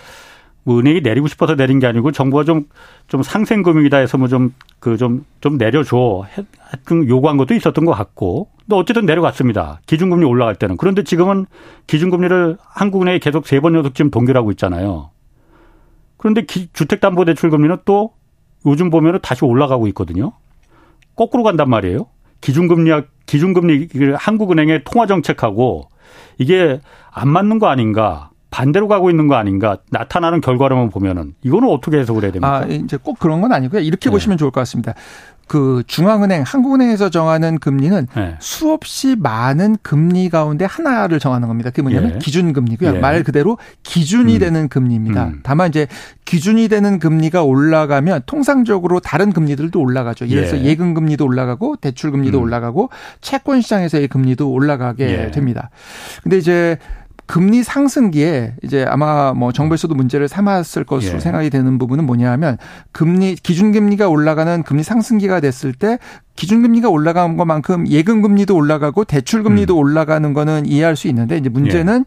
[0.64, 2.64] 뭐 은행이 내리고 싶어서 내린 게 아니고 정부가 좀,
[3.06, 6.24] 좀 상생금융이다 해서 뭐 좀, 그 좀, 좀 내려줘.
[6.72, 8.48] 했던 요구한 것도 있었던 것 같고.
[8.68, 9.80] 또 어쨌든 내려갔습니다.
[9.86, 10.76] 기준금리 올라갈 때는.
[10.78, 11.46] 그런데 지금은
[11.86, 15.10] 기준금리를 한국은행이 계속 세 번 연속 지금 동결하고 있잖아요.
[16.16, 18.12] 그런데 주택담보대출금리는 또
[18.66, 20.32] 요즘 보면은 다시 올라가고 있거든요.
[21.14, 22.06] 거꾸로 간단 말이에요.
[22.40, 22.90] 기준금리
[23.28, 25.90] 기준금리 한국은행의 통화 정책하고
[26.38, 26.80] 이게
[27.12, 28.30] 안 맞는 거 아닌가?
[28.50, 32.60] 반대로 가고 있는 거 아닌가 나타나는 결과로만 보면은 이거는 어떻게 해석을 해야 됩니까?
[32.60, 33.82] 아, 이제 꼭 그런 건 아니고요.
[33.82, 34.12] 이렇게 네.
[34.12, 34.94] 보시면 좋을 것 같습니다.
[35.48, 38.36] 그 중앙은행, 한국은행에서 정하는 금리는 네.
[38.38, 41.70] 수없이 많은 금리 가운데 하나를 정하는 겁니다.
[41.70, 42.18] 그게 뭐냐면 예.
[42.18, 42.96] 기준금리고요.
[42.96, 42.98] 예.
[42.98, 44.38] 말 그대로 기준이 음.
[44.38, 45.26] 되는 금리입니다.
[45.28, 45.40] 음.
[45.42, 45.88] 다만 이제
[46.26, 50.28] 기준이 되는 금리가 올라가면 통상적으로 다른 금리들도 올라가죠.
[50.28, 50.74] 예를 들어서 예.
[50.76, 52.42] 금 금리도 올라가고 대출 금리도 음.
[52.44, 55.30] 올라가고 채권 시장에서의 금리도 올라가게 예.
[55.30, 55.70] 됩니다.
[56.22, 56.78] 근데 이제
[57.28, 61.20] 금리 상승기에 이제 아마 뭐 정부에서도 문제를 삼았을 것으로 예.
[61.20, 62.56] 생각이 되는 부분은 뭐냐 하면
[62.90, 65.98] 금리 기준금리가 올라가는 금리 상승기가 됐을 때
[66.36, 69.78] 기준금리가 올라간 것만큼 예금금리도 올라가고 대출금리도 음.
[69.78, 72.06] 올라가는 거는 이해할 수 있는데 이제 문제는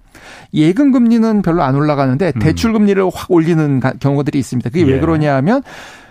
[0.55, 0.73] 예.
[0.73, 2.39] 금금리는 별로 안 올라가는데 음.
[2.39, 4.71] 대출금리를 확 올리는 경우들이 있습니다.
[4.71, 4.93] 그게 예.
[4.93, 5.61] 왜 그러냐 하면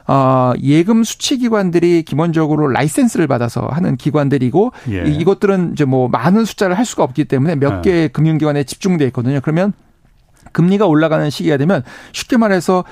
[0.07, 5.05] 어, 예금 수취 기관들이 기본적으로 라이센스를 받아서 하는 기관들이고 예.
[5.05, 7.91] 이것들은 이제 뭐 많은 숫자를 할 수가 없기 때문에 몇 네.
[7.91, 9.41] 개의 금융기관에 집중돼 있거든요.
[9.41, 9.73] 그러면
[10.53, 11.83] 금리가 올라가는 시기가 되면
[12.13, 12.85] 쉽게 말해서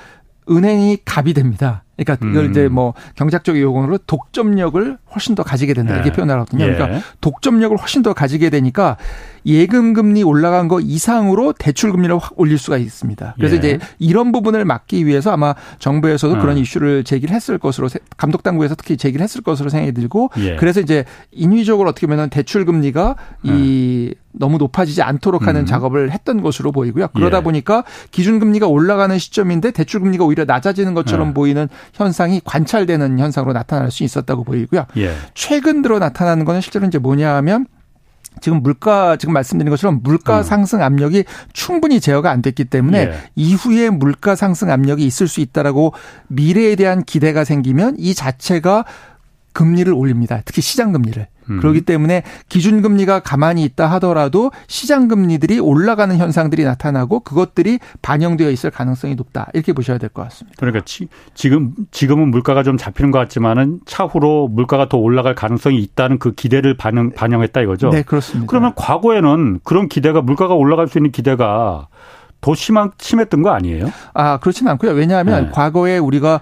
[0.49, 1.83] 은행이 갑이 됩니다.
[1.95, 2.51] 그러니까 이걸 음.
[2.51, 6.15] 이제 뭐 경제학적 용어로 독점력을 훨씬 더 가지게 된다 이렇게 네.
[6.15, 6.65] 표현하거든요.
[6.65, 7.01] 그러니까 예.
[7.21, 8.97] 독점력을 훨씬 더 가지게 되니까
[9.45, 13.35] 예금 금리 올라간 거 이상으로 대출 금리를 확 올릴 수가 있습니다.
[13.37, 13.57] 그래서 예.
[13.59, 16.39] 이제 이런 부분을 막기 위해서 아마 정부에서도 음.
[16.39, 20.55] 그런 이슈를 제기를 했을 것으로 감독 당국에서 특히 제기를 했을 것으로 생각이 들고 예.
[20.55, 24.29] 그래서 이제 인위적으로 어떻게 보면 대출 금리가 이 음.
[24.31, 25.65] 너무 높아지지 않도록 하는 음.
[25.65, 27.07] 작업을 했던 것으로 보이고요.
[27.09, 27.43] 그러다 예.
[27.43, 31.33] 보니까 기준금리가 올라가는 시점인데 대출금리가 오히려 낮아지는 것처럼 예.
[31.33, 34.85] 보이는 현상이 관찰되는 현상으로 나타날 수 있었다고 보이고요.
[34.97, 35.13] 예.
[35.33, 37.65] 최근 들어 나타나는 거는 실제로 이제 뭐냐 하면
[38.41, 40.43] 지금 물가 지금 말씀드린 것처럼 물가 음.
[40.43, 43.13] 상승 압력이 충분히 제어가 안 됐기 때문에 예.
[43.35, 45.93] 이후에 물가 상승 압력이 있을 수 있다라고
[46.27, 48.85] 미래에 대한 기대가 생기면 이 자체가
[49.53, 50.41] 금리를 올립니다.
[50.45, 51.27] 특히 시장 금리를.
[51.49, 51.59] 음.
[51.59, 58.69] 그렇기 때문에 기준 금리가 가만히 있다 하더라도 시장 금리들이 올라가는 현상들이 나타나고 그것들이 반영되어 있을
[58.69, 59.47] 가능성이 높다.
[59.55, 60.55] 이렇게 보셔야 될 것 같습니다.
[60.59, 66.19] 그러니까 지, 지금, 지금은 물가가 좀 잡히는 것 같지만은 차후로 물가가 더 올라갈 가능성이 있다는
[66.19, 67.89] 그 기대를 반영, 반영했다 이거죠?
[67.89, 68.47] 네, 그렇습니다.
[68.47, 71.87] 그러면 과거에는 그런 기대가 물가가 올라갈 수 있는 기대가
[72.41, 73.91] 더 심한, 심했던 거 아니에요?
[74.13, 74.91] 아, 그렇지는 않고요.
[74.91, 75.51] 왜냐하면 네.
[75.51, 76.39] 과거에 우리가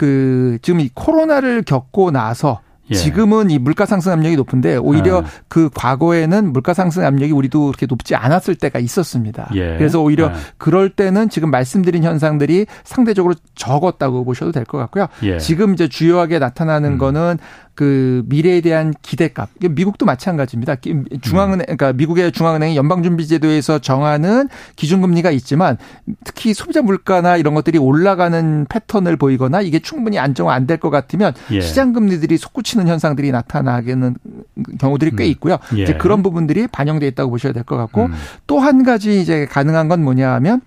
[0.00, 2.60] 그 지금 이 코로나를 겪고 나서
[2.90, 2.94] 예.
[2.94, 5.22] 지금은 이 물가 상승 압력이 높은데 오히려 예.
[5.48, 9.50] 그 과거에는 물가 상승 압력이 우리도 그렇게 높지 않았을 때가 있었습니다.
[9.54, 9.76] 예.
[9.76, 10.32] 그래서 오히려 예.
[10.56, 15.06] 그럴 때는 지금 말씀드린 현상들이 상대적으로 적었다고 보셔도 될 것 같고요.
[15.22, 15.36] 예.
[15.38, 16.98] 지금 이제 주요하게 나타나는 음.
[16.98, 17.38] 거는
[17.80, 19.48] 그 미래에 대한 기대값.
[19.70, 20.76] 미국도 마찬가지입니다.
[21.22, 25.78] 중앙은행 그러니까 미국의 중앙은행이 연방준비제도에서 정하는 기준금리가 있지만
[26.22, 31.32] 특히 소비자 물가나 이런 것들이 올라가는 패턴을 보이거나 이게 충분히 안정화 안 될 것 같으면
[31.52, 31.62] 예.
[31.62, 34.16] 시장 금리들이 솟구치는 현상들이 나타나는
[34.78, 35.30] 경우들이 꽤 음.
[35.30, 35.56] 있고요.
[35.74, 35.84] 예.
[35.84, 38.12] 이제 그런 부분들이 반영돼 있다고 보셔야 될 것 같고 음.
[38.46, 40.60] 또한 가지 이제 가능한 건 뭐냐 하면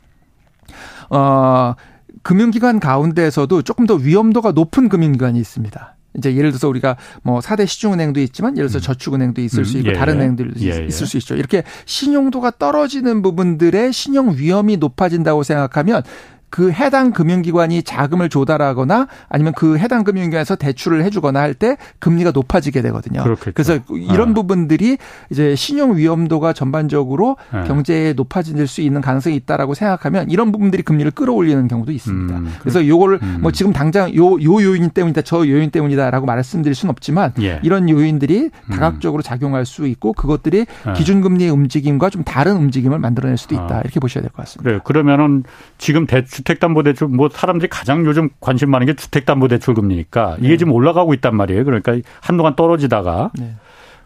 [1.11, 1.75] 어
[2.23, 5.95] 금융기관 가운데에서도 조금 더 위험도가 높은 금융기관이 있습니다.
[6.17, 8.93] 이제 예를 들어서 우리가 뭐 4대 시중은행도 있지만 예를 들어서 음.
[8.93, 9.65] 저축은행도 있을 음.
[9.65, 10.19] 수 있고 예, 다른 예.
[10.19, 11.35] 은행들도 예, 예, 있을 수 있죠.
[11.35, 16.03] 이렇게 신용도가 떨어지는 부분들의 신용 위험이 높아진다고 생각하면
[16.53, 22.83] 그 해당 금융기관이 자금을 조달하거나 아니면 그 해당 금융기관에서 대출을 해주거나 할 때 금리가 높아지게
[22.83, 23.23] 되거든요.
[23.23, 23.53] 그렇겠죠.
[23.53, 24.33] 그래서 이런 아.
[24.33, 24.97] 부분들이
[25.31, 27.63] 이제 신용 위험도가 전반적으로 네.
[27.63, 32.37] 경제에 높아질 수 있는 가능성이 있다라고 생각하면 이런 부분들이 금리를 끌어올리는 경우도 있습니다.
[32.37, 32.53] 음.
[32.59, 33.37] 그래서 요걸 음.
[33.41, 37.59] 뭐 지금 당장 요, 요 요인 때문이다, 저 요인 때문이다라고 말씀드릴 수는 없지만 예.
[37.63, 38.69] 이런 요인들이 음.
[38.71, 40.93] 다각적으로 작용할 수 있고 그것들이 네.
[40.93, 43.77] 기준금리의 움직임과 좀 다른 움직임을 만들어낼 수도 있다.
[43.77, 43.81] 아.
[43.81, 44.63] 이렇게 보셔야 될 것 같습니다.
[44.63, 44.79] 그래요.
[44.83, 45.43] 그러면은
[45.77, 50.57] 지금 대출 주택담보대출 뭐 사람들이 가장 요즘 관심 많은 게 주택담보대출 금리니까 이게 네.
[50.57, 51.63] 지금 올라가고 있단 말이에요.
[51.65, 53.55] 그러니까 한동안 떨어지다가 네.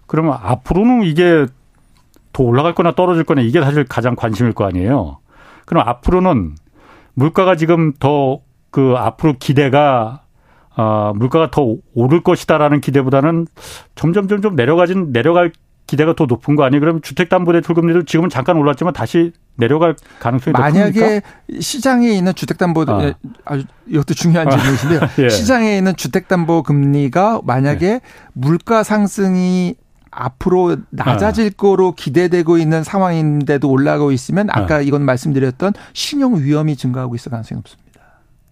[0.06, 1.46] 그러면 앞으로는 이게
[2.34, 5.18] 더 올라갈 거나 떨어질 거나 이게 사실 가장 관심일 거 아니에요.
[5.66, 6.56] 그럼 앞으로는
[7.14, 8.48] 물가가 지금 더
[8.78, 10.22] 그 앞으로 기대가
[10.76, 13.48] 어, 물가가 더 오를 것이다라는 기대보다는
[13.96, 15.52] 점점 점점 내려가진 내려갈
[15.88, 16.80] 기대가 더 높은 거 아니에요?
[16.80, 21.62] 그럼 주택담보대출 금리도 지금은 잠깐 올랐지만 다시 내려갈 가능성이 만약에 높습니까?
[21.62, 23.04] 시장에 있는 주택담보 아.
[23.04, 23.14] 예,
[23.46, 25.00] 아주 이것도 중요한 질문이신데요.
[25.02, 25.30] 아, 예.
[25.30, 28.02] 시장에 있는 주택담보 금리가 만약에 예.
[28.34, 29.76] 물가 상승이
[30.12, 31.50] 앞으로 낮아질 아.
[31.58, 34.82] 거로 기대되고 있는 상황인데도 올라가고 있으면 아까 아.
[34.82, 37.87] 이건 말씀드렸던 신용 위험이 증가하고 있을 가능성이 높습니다.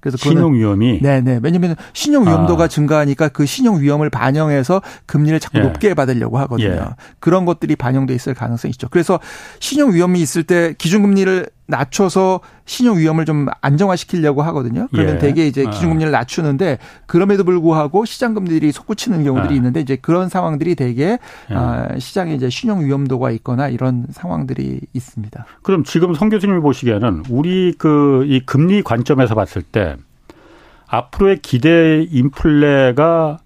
[0.06, 2.68] 그래서 신용 위험이 네네 왜냐하면 신용 위험도가 아.
[2.68, 5.62] 증가하니까 그 신용 위험을 반영해서 금리를 자꾸 예.
[5.63, 6.68] 높게 받으려고 하거든요.
[6.70, 6.96] 예.
[7.20, 8.88] 그런 것들이 반영돼 있을 가능성이 있죠.
[8.89, 9.20] 그래서
[9.60, 14.88] 신용 위험이 있을 때 기준금리를 낮춰서 신용 위험을 좀 안정화시키려고 하거든요.
[14.91, 15.19] 그러면 예.
[15.19, 15.69] 대개 이제 아.
[15.69, 19.56] 기준금리를 낮추는데 그럼에도 불구하고 시장 금리들이 솟구치는 경우들이 아.
[19.58, 21.19] 있는데 이제 그런 상황들이 대개 예.
[21.49, 25.45] 아, 시장에 이제 신용 위험도가 있거나 이런 상황들이 있습니다.
[25.63, 29.95] 그럼 지금 성 교수님이 보시기에는 우리 그 이 금리 관점에서 봤을 때
[30.88, 33.39] 앞으로의 기대 인플레가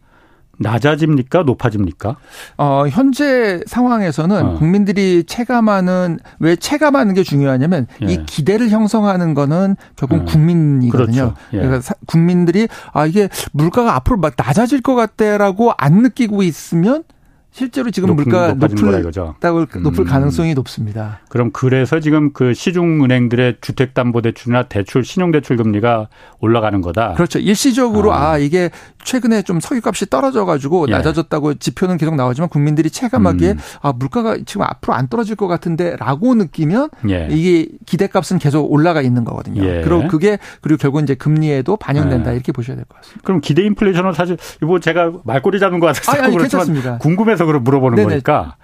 [0.60, 1.43] 낮아집니까?
[1.43, 2.17] 높아집니까?
[2.58, 4.54] 어, 현재 상황에서는 어.
[4.56, 8.13] 국민들이 체감하는 왜 체감하는 게 중요하냐면 예.
[8.13, 10.26] 이 기대를 형성하는 거는 결국 예.
[10.26, 11.34] 국민이거든요.
[11.34, 11.34] 그렇죠.
[11.54, 11.58] 예.
[11.60, 17.04] 그러니까 국민들이 아 이게 물가가 앞으로 막 낮아질 것 같다라고 안 느끼고 있으면
[17.52, 19.04] 실제로 지금 높은, 물가가 높을
[19.39, 20.06] 다고 높을 음.
[20.06, 21.19] 가능성이 높습니다.
[21.30, 27.13] 그럼 그래서 지금 그 시중 은행들의 주택 담보 대출이나 대출 신용 대출 금리가 올라가는 거다.
[27.15, 27.39] 그렇죠.
[27.39, 28.69] 일시적으로 아, 아 이게
[29.03, 30.91] 최근에 좀 석유값이 떨어져가지고 예.
[30.91, 33.57] 낮아졌다고 지표는 계속 나오지만 국민들이 체감하기에 음.
[33.81, 37.27] 아 물가가 지금 앞으로 안 떨어질 것 같은데라고 느끼면 예.
[37.31, 39.63] 이게 기대값은 계속 올라가 있는 거거든요.
[39.63, 39.81] 예.
[39.83, 42.35] 그리고 그게 그리고 결국 이제 금리에도 반영된다 예.
[42.35, 43.21] 이렇게 보셔야 될 것 같습니다.
[43.25, 47.59] 그럼 기대 인플레이션은 사실 이거 제가 말꼬리 잡는 것 같아서 아니, 아니, 그렇지만 궁금해서 해석으로
[47.62, 48.09] 물어보는 네네.
[48.09, 48.57] 거니까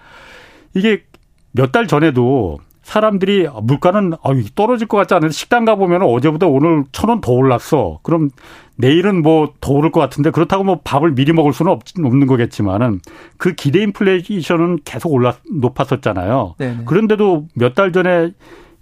[0.74, 1.04] 이게
[1.52, 4.14] 몇 달 전에도 사람들이 물가는
[4.54, 8.00] 떨어질 것 같지 않은데 식당 가보면 어제보다 오늘 천 원 더 올랐어.
[8.04, 8.30] 그럼
[8.78, 13.02] 내일은 뭐 더 오를 것 같은데 그렇다고 뭐 밥을 미리 먹을 수는 없, 없는 거겠지만
[13.38, 16.56] 그 기대 인플레이션은 계속 올랐 높았었잖아요.
[16.60, 16.84] 네네.
[16.86, 18.32] 그런데도 몇 달 전에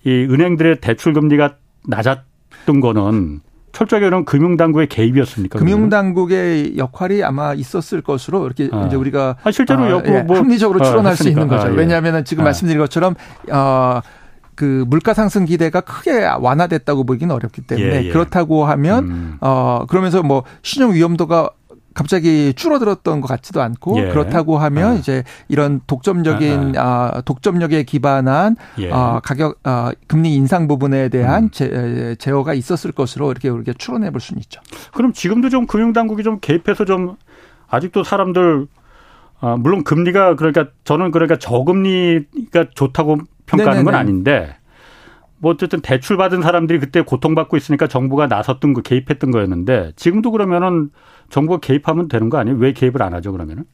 [0.05, 1.55] 이 은행들의 대출 금리가
[1.87, 3.39] 낮았던 거는
[3.73, 5.59] 철저하게 는 금융당국의 개입이었습니까?
[5.59, 8.85] 금융당국의 역할이 아마 있었을 것으로 이렇게 아.
[8.85, 11.67] 이제 우리가 아, 실제로 아, 예, 뭐 합리적으로 아, 추론할 아, 수 있는 거죠.
[11.67, 11.75] 아, 예.
[11.75, 12.45] 왜냐하면 지금 아.
[12.45, 13.15] 말씀드린 것처럼
[13.51, 13.99] 어,
[14.55, 18.09] 그 물가 상승 기대가 크게 완화됐다고 보기는 어렵기 때문에 예, 예.
[18.11, 19.37] 그렇다고 하면 음.
[19.41, 21.49] 어 그러면서 뭐 신용 위험도가
[21.93, 24.09] 갑자기 줄어들었던 것 같지도 않고 예.
[24.09, 24.93] 그렇다고 하면 아.
[24.95, 27.21] 이제 이런 독점적인 아, 아.
[27.21, 28.91] 독점력에 기반한 예.
[28.91, 31.49] 아, 가격 아, 금리 인상 부분에 대한 음.
[31.51, 34.61] 제, 제어가 있었을 것으로 이렇게 우리가 추론해 볼 수는 있죠.
[34.93, 37.15] 그럼 지금도 좀 금융당국이 좀 개입해서 좀
[37.67, 38.67] 아직도 사람들
[39.39, 43.83] 아, 물론 금리가 그러니까 저는 그러니까 저금리가 좋다고 평가하는 네네네.
[43.83, 44.55] 건 아닌데
[45.37, 50.89] 뭐 어쨌든 대출 받은 사람들이 그때 고통받고 있으니까 정부가 나섰던 거 개입했던 거였는데 지금도 그러면은
[51.29, 52.57] 정부가 개입하면 되는 거 아니에요?
[52.57, 53.65] 왜 개입을 안 하죠 그러면은?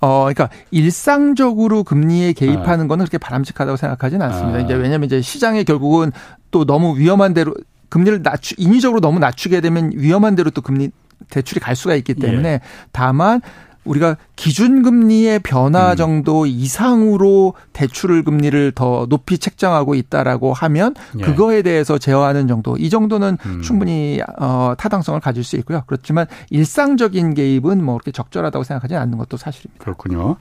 [0.00, 2.88] 어, 그러니까 일상적으로 금리에 개입하는 아.
[2.88, 4.58] 거는 그렇게 바람직하다고 생각하지는 않습니다.
[4.58, 4.60] 아.
[4.62, 6.12] 이제 왜냐하면 이제 시장에 결국은
[6.50, 7.54] 또 너무 위험한 대로
[7.88, 10.90] 금리를 낮추 인위적으로 너무 낮추게 되면 위험한 대로 또 금리
[11.28, 12.60] 대출이 갈 수가 있기 때문에 예.
[12.90, 13.40] 다만
[13.84, 15.96] 우리가 기준금리의 변화 음.
[15.96, 21.22] 정도 이상으로 대출 금리를 더 높이 책정하고 있다라고 하면 예.
[21.22, 23.62] 그거에 대해서 제어하는 정도 이 정도는 음.
[23.62, 25.82] 충분히 어 타당성을 가질 수 있고요.
[25.86, 29.82] 그렇지만 일상적인 개입은 뭐 그렇게 적절하다고 생각하지 않는 것도 사실입니다.
[29.82, 30.36] 그렇군요.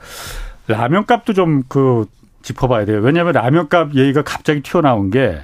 [0.67, 2.06] 라면 값도 좀 그
[2.41, 2.99] 짚어봐야 돼요.
[3.01, 5.41] 왜냐하면 라면 값 얘기가 갑자기 튀어나온 게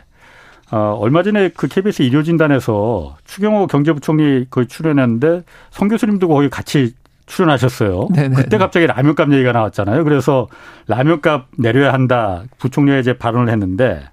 [0.71, 6.93] 어, 얼마 전에 그 KBS 일요진단에서 추경호 경제부총리 거기 출연했는데 성 교수님도 거기 같이
[7.27, 8.07] 출연하셨어요.
[8.13, 8.35] 네네.
[8.35, 10.03] 그때 갑자기 라면값 얘기가 나왔잖아요.
[10.03, 10.47] 그래서
[10.87, 12.43] 라면값 내려야 한다.
[12.57, 14.09] 부총리가 이제 발언을 했는데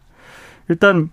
[0.69, 1.11] 일단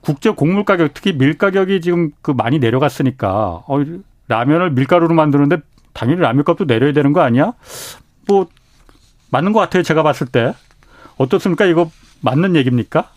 [0.00, 3.84] 국제 곡물 가격 특히 밀 가격이 지금 그 많이 내려갔으니까 어
[4.28, 5.58] 라면을 밀가루로 만드는데
[5.92, 7.52] 당연히 라면값도 내려야 되는 거 아니야?
[8.26, 8.48] 뭐
[9.30, 9.82] 맞는 것 같아요.
[9.82, 10.54] 제가 봤을 때
[11.16, 11.66] 어떻습니까?
[11.66, 13.10] 이거 맞는 얘기입니까?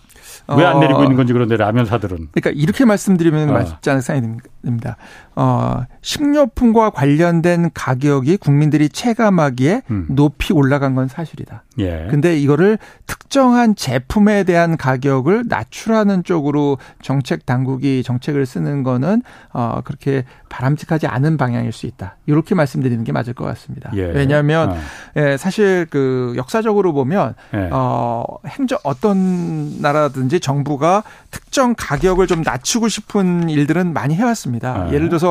[0.48, 0.80] 왜안 어.
[0.80, 2.30] 내리고 있는 건지 그런데 라면 사들은.
[2.32, 3.54] 그러니까 이렇게 말씀드리면 어.
[3.54, 4.98] 맞지 않을 생각이 듭니다.
[5.36, 10.08] 어, 식료품과 관련된 가격이 국민들이 체감하기에 음.
[10.10, 11.63] 높이 올라간 건 사실이다.
[11.80, 12.08] 예.
[12.10, 20.24] 근데 이거를 특정한 제품에 대한 가격을 낮추라는 쪽으로 정책 당국이 정책을 쓰는 거는 어, 그렇게
[20.48, 22.15] 바람직하지 않은 방향일 수 있다.
[22.28, 23.91] 이렇게 말씀드리는 게 맞을 것 같습니다.
[23.95, 24.04] 예.
[24.04, 24.78] 왜냐하면 어.
[25.17, 27.69] 예, 사실 그 역사적으로 보면 예.
[27.71, 34.86] 어, 행정 어떤 나라든지 정부가 특정 가격을 좀 낮추고 싶은 일들은 많이 해왔습니다.
[34.88, 34.93] 아.
[34.93, 35.24] 예를 들어서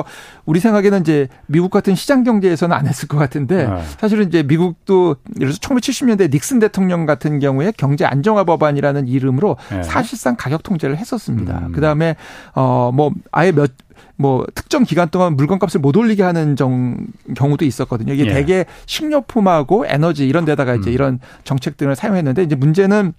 [0.46, 3.83] 우리 생각에는 이제 미국 같은 시장 경제에서는 안 했을 것 같은데 아.
[4.00, 9.83] 사실은 이제 미국도 예를 들어서 1970년대 닉슨 대통령 같은 경우에 경제 안정화 법안이라는 이름으로 네.
[9.83, 11.66] 사실상 가격 통제를 했었습니다.
[11.66, 11.72] 음.
[11.72, 12.16] 그다음에
[12.54, 16.96] 어뭐 아예 몇뭐 특정 기간 동안 물건값을 못 올리게 하는 정,
[17.37, 18.14] 경우도 있었거든요.
[18.14, 18.33] 이게 예.
[18.33, 20.94] 대개 식료품하고 에너지 이런 데다가 이제 음.
[20.94, 23.12] 이런 정책들을 사용했는데 이제 문제는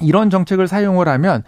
[0.00, 1.42] 이런 정책을 사용을 하면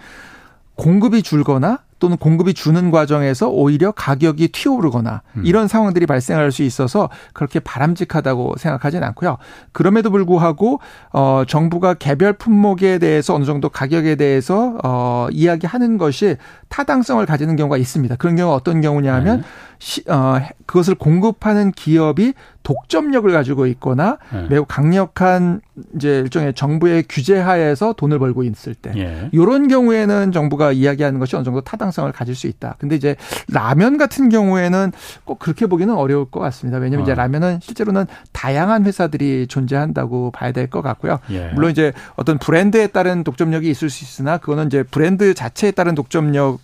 [0.74, 5.42] 공급이 줄거나 또는 공급이 주는 과정에서 오히려 가격이 튀어오르거나 음.
[5.46, 9.38] 이런 상황들이 발생할 수 있어서 그렇게 바람직하다고 생각하지는 않고요.
[9.70, 10.80] 그럼에도 불구하고
[11.12, 16.38] 어 정부가 개별 품목에 대해서 어느 정도 가격에 대해서 어 이야기하는 것이
[16.70, 18.16] 타당성을 가지는 경우가 있습니다.
[18.16, 19.42] 그런 경우가 어떤 경우냐 하면 네.
[19.82, 24.46] 시, 어, 그것을 공급하는 기업이 독점력을 가지고 있거나 네.
[24.48, 25.60] 매우 강력한
[25.96, 29.28] 이제 일종의 정부의 규제 하에서 돈을 벌고 있을 때 예.
[29.32, 32.76] 이런 경우에는 정부가 이야기하는 것이 어느 정도 타당성을 가질 수 있다.
[32.78, 33.16] 근데 이제
[33.48, 34.92] 라면 같은 경우에는
[35.24, 36.78] 꼭 그렇게 보기는 어려울 것 같습니다.
[36.78, 37.02] 왜냐하면 어.
[37.02, 41.18] 이제 라면은 실제로는 다양한 회사들이 존재한다고 봐야 될 것 같고요.
[41.32, 41.50] 예.
[41.54, 46.60] 물론 이제 어떤 브랜드에 따른 독점력이 있을 수 있으나 그거는 이제 브랜드 자체에 따른 독점력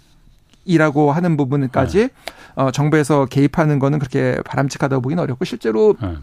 [0.69, 2.09] 이라고 하는 부분까지 네.
[2.55, 6.15] 어, 정부에서 개입하는 거는 그렇게 바람직하다고 보기는 어렵고 실제로 네.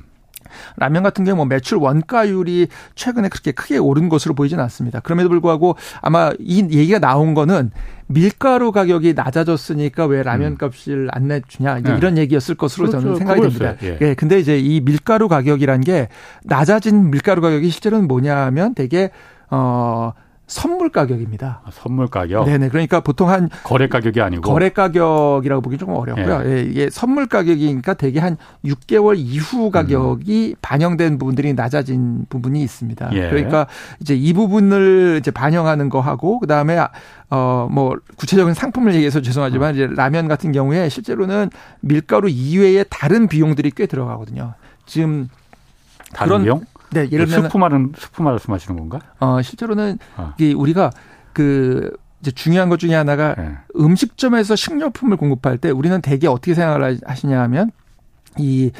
[0.77, 4.99] 라면 같은 경우 뭐 매출 원가율이 최근에 그렇게 크게 오른 것으로 보이지는 않습니다.
[4.99, 7.71] 그럼에도 불구하고 아마 이 얘기가 나온 거는
[8.07, 10.57] 밀가루 가격이 낮아졌으니까 왜 라면 음.
[10.57, 11.97] 값을 안 내주냐 이제 네.
[11.97, 13.01] 이런 얘기였을 것으로 그렇죠.
[13.01, 13.75] 저는 생각이 듭니다.
[13.81, 13.97] 예.
[14.01, 14.13] 예.
[14.13, 16.09] 근데 이제 이 밀가루 가격이란 게
[16.43, 19.09] 낮아진 밀가루 가격이 실제로는 뭐냐 하면 되게
[19.49, 20.13] 어
[20.47, 21.61] 선물 가격입니다.
[21.63, 22.45] 아, 선물 가격?
[22.45, 22.69] 네네.
[22.69, 23.49] 그러니까 보통 한.
[23.63, 24.43] 거래 가격이 아니고.
[24.43, 26.43] 거래 가격이라고 보기 조금 어렵고요.
[26.45, 26.57] 예.
[26.57, 26.61] 예.
[26.61, 30.55] 이게 선물 가격이니까 대개 한 6개월 이후 가격이 음.
[30.61, 33.09] 반영된 부분들이 낮아진 부분이 있습니다.
[33.13, 33.29] 예.
[33.29, 33.67] 그러니까
[33.99, 36.77] 이제 이 부분을 이제 반영하는 거 하고, 그 다음에
[37.31, 39.75] 어, 뭐, 구체적인 상품을 얘기해서 죄송하지만, 음.
[39.75, 44.53] 이제 라면 같은 경우에 실제로는 밀가루 이외에 다른 비용들이 꽤 들어가거든요.
[44.85, 45.27] 지금.
[46.13, 46.61] 다른 그런 비용?
[46.91, 48.99] 네, 예를 들면 스프 말은 스프 말씀하시는 건가?
[49.19, 50.33] 어, 실제로는 어.
[50.39, 50.91] 이 우리가
[51.33, 53.51] 그 이제 중요한 것 중에 하나가 네.
[53.77, 57.71] 음식점에서 식료품을 공급할 때 우리는 대개 어떻게 생각을 하시냐 하면
[58.37, 58.71] 이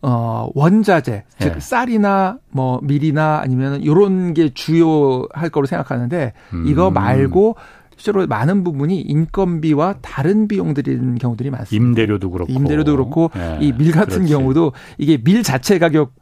[0.00, 1.60] 어, 원자재, 즉, 예.
[1.60, 6.64] 쌀이나 뭐 밀이나 아니면 요런 게 주요할 거로 생각하는데 음.
[6.68, 7.56] 이거 말고
[7.96, 11.84] 실제로 많은 부분이 인건비와 다른 비용들인 경우들이 많습니다.
[11.84, 12.52] 임대료도 그렇고.
[12.52, 13.58] 임대료도 그렇고 예.
[13.60, 14.32] 이밀 같은 그렇지.
[14.32, 16.12] 경우도 이게 밀 자체 가격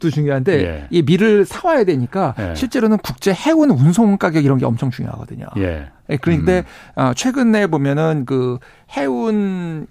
[0.00, 0.86] 도 중요한데 예.
[0.90, 2.54] 이 밀을 사와야 되니까 예.
[2.54, 5.46] 실제로는 국제 해운 운송 가격 이런 게 엄청 중요하거든요.
[5.58, 5.90] 예.
[6.08, 6.64] 예 그런데
[6.96, 7.02] 음.
[7.02, 8.58] 어, 최근에 보면은 그
[8.96, 9.86] 해운이나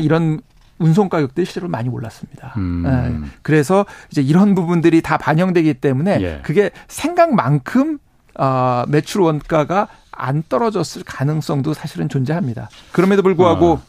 [0.00, 0.40] 이런
[0.78, 2.54] 운송 가격들이 실제로 많이 올랐습니다.
[2.56, 2.84] 음.
[2.86, 3.30] 예.
[3.42, 6.40] 그래서 이제 이런 부분들이 다 반영되기 때문에 예.
[6.42, 7.98] 그게 생각만큼
[8.38, 12.70] 어, 매출 원가가 안 떨어졌을 가능성도 사실은 존재합니다.
[12.92, 13.82] 그럼에도 불구하고 어.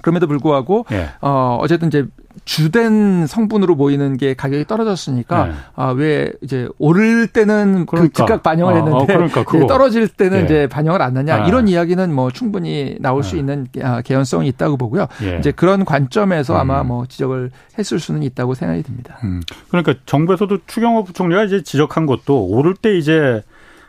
[0.00, 1.10] 그럼에도 불구하고 예.
[1.20, 2.06] 어 어쨌든 이제
[2.44, 5.52] 주된 성분으로 보이는 게 가격이 떨어졌으니까 네.
[5.76, 8.08] 아왜 이제 오를 때는 그 그러니까.
[8.08, 10.44] 그 즉각 반영을 어, 했는데 어, 그러니까 떨어질 때는 예.
[10.44, 11.46] 이제 반영을 안 하냐 아.
[11.46, 13.40] 이런 이야기는 뭐 충분히 나올 수 예.
[13.40, 15.08] 있는 아, 개연성이 있다고 보고요.
[15.22, 15.38] 예.
[15.38, 16.60] 이제 그런 관점에서 음.
[16.60, 19.18] 아마 뭐 지적을 했을 수는 있다고 생각이 듭니다.
[19.24, 19.42] 음.
[19.68, 23.42] 그러니까 정부에서도 추경호 부총리가 이제 지적한 것도 오를 때 이제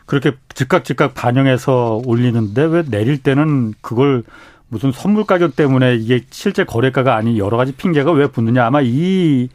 [0.06, 4.22] 그렇게 즉각 즉각 반영해서 올리는데 왜 내릴 때는 그걸
[4.68, 9.48] 무슨 선물 가격 때문에 이게 실제 거래가가 아닌 여러 가지 핑계가 왜 붙느냐 아마 이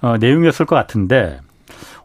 [0.00, 1.40] 어, 내용이었을 것 같은데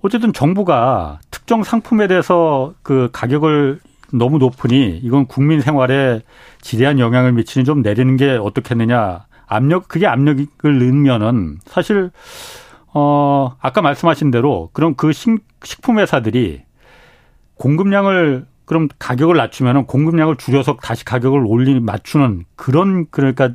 [0.01, 3.79] 어쨌든 정부가 특정 상품에 대해서 그 가격을
[4.13, 6.21] 너무 높으니 이건 국민 생활에
[6.61, 9.25] 지대한 영향을 미치니 좀 내리는 게 어떻겠느냐.
[9.47, 12.09] 압력, 그게 압력을 넣으면은 사실,
[12.93, 16.61] 어, 아까 말씀하신 대로 그럼 그 식, 식품 회사들이
[17.55, 23.49] 공급량을 그럼 가격을 낮추면은 공급량을 줄여서 다시 가격을 올리 맞추는 그런 그러니까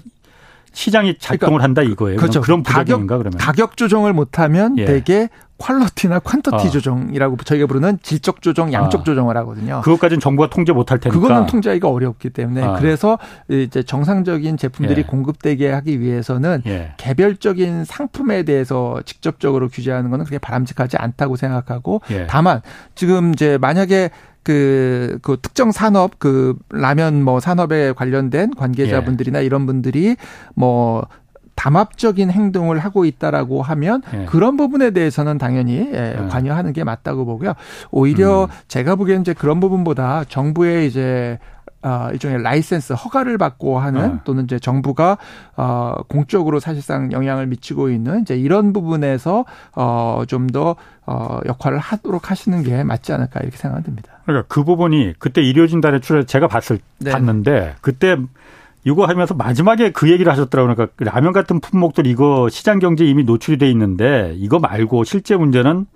[0.74, 2.18] 시장이 작동을 그러니까, 한다 이거예요.
[2.18, 2.42] 그렇죠.
[2.42, 4.84] 그런 부작용인가 그러면 가격 조정을 못하면 예.
[4.84, 6.68] 대개 퀄러티나 퀀터티 어.
[6.68, 9.04] 조정이라고 저희가 부르는 질적 조정, 양적 어.
[9.04, 9.80] 조정을 하거든요.
[9.82, 11.18] 그것까지는 정부가 통제 못할 테니까.
[11.18, 12.76] 그거는 통제하기가 어렵기 때문에 어.
[12.78, 15.02] 그래서 이제 정상적인 제품들이 예.
[15.06, 16.92] 공급되게 하기 위해서는 예.
[16.98, 22.26] 개별적인 상품에 대해서 직접적으로 규제하는 것은 그렇게 바람직하지 않다고 생각하고 예.
[22.28, 22.60] 다만
[22.94, 24.10] 지금 이제 만약에
[24.46, 29.44] 그, 그 특정 산업, 그 라면 뭐 산업에 관련된 관계자분들이나 예.
[29.44, 30.14] 이런 분들이
[30.54, 31.04] 뭐
[31.56, 34.24] 담합적인 행동을 하고 있다라고 하면 예.
[34.26, 36.28] 그런 부분에 대해서는 당연히 예, 예.
[36.28, 37.54] 관여하는 게 맞다고 보고요.
[37.90, 38.48] 오히려 음.
[38.68, 41.40] 제가 보기에는 이제 그런 부분보다 정부의 이제
[41.82, 44.18] 어, 일종의 라이센스 허가를 받고 하는 네.
[44.24, 45.18] 또는 이제 정부가
[45.56, 52.30] 어, 공적으로 사실상 영향을 미치고 있는 이제 이런 부분에서 어, 좀 더 어, 역할을 하도록
[52.30, 54.12] 하시는 게 맞지 않을까 이렇게 생각됩니다.
[54.24, 57.12] 그러니까 그 부분이 그때 의료진단의 출에 제가 봤을 네.
[57.12, 58.16] 봤는데 그때
[58.84, 60.74] 이거 하면서 마지막에 그 얘기를 하셨더라고요.
[60.74, 65.86] 그러니까 라면 같은 품목들 이거 시장 경제 이미 노출이 돼 있는데 이거 말고 실제 문제는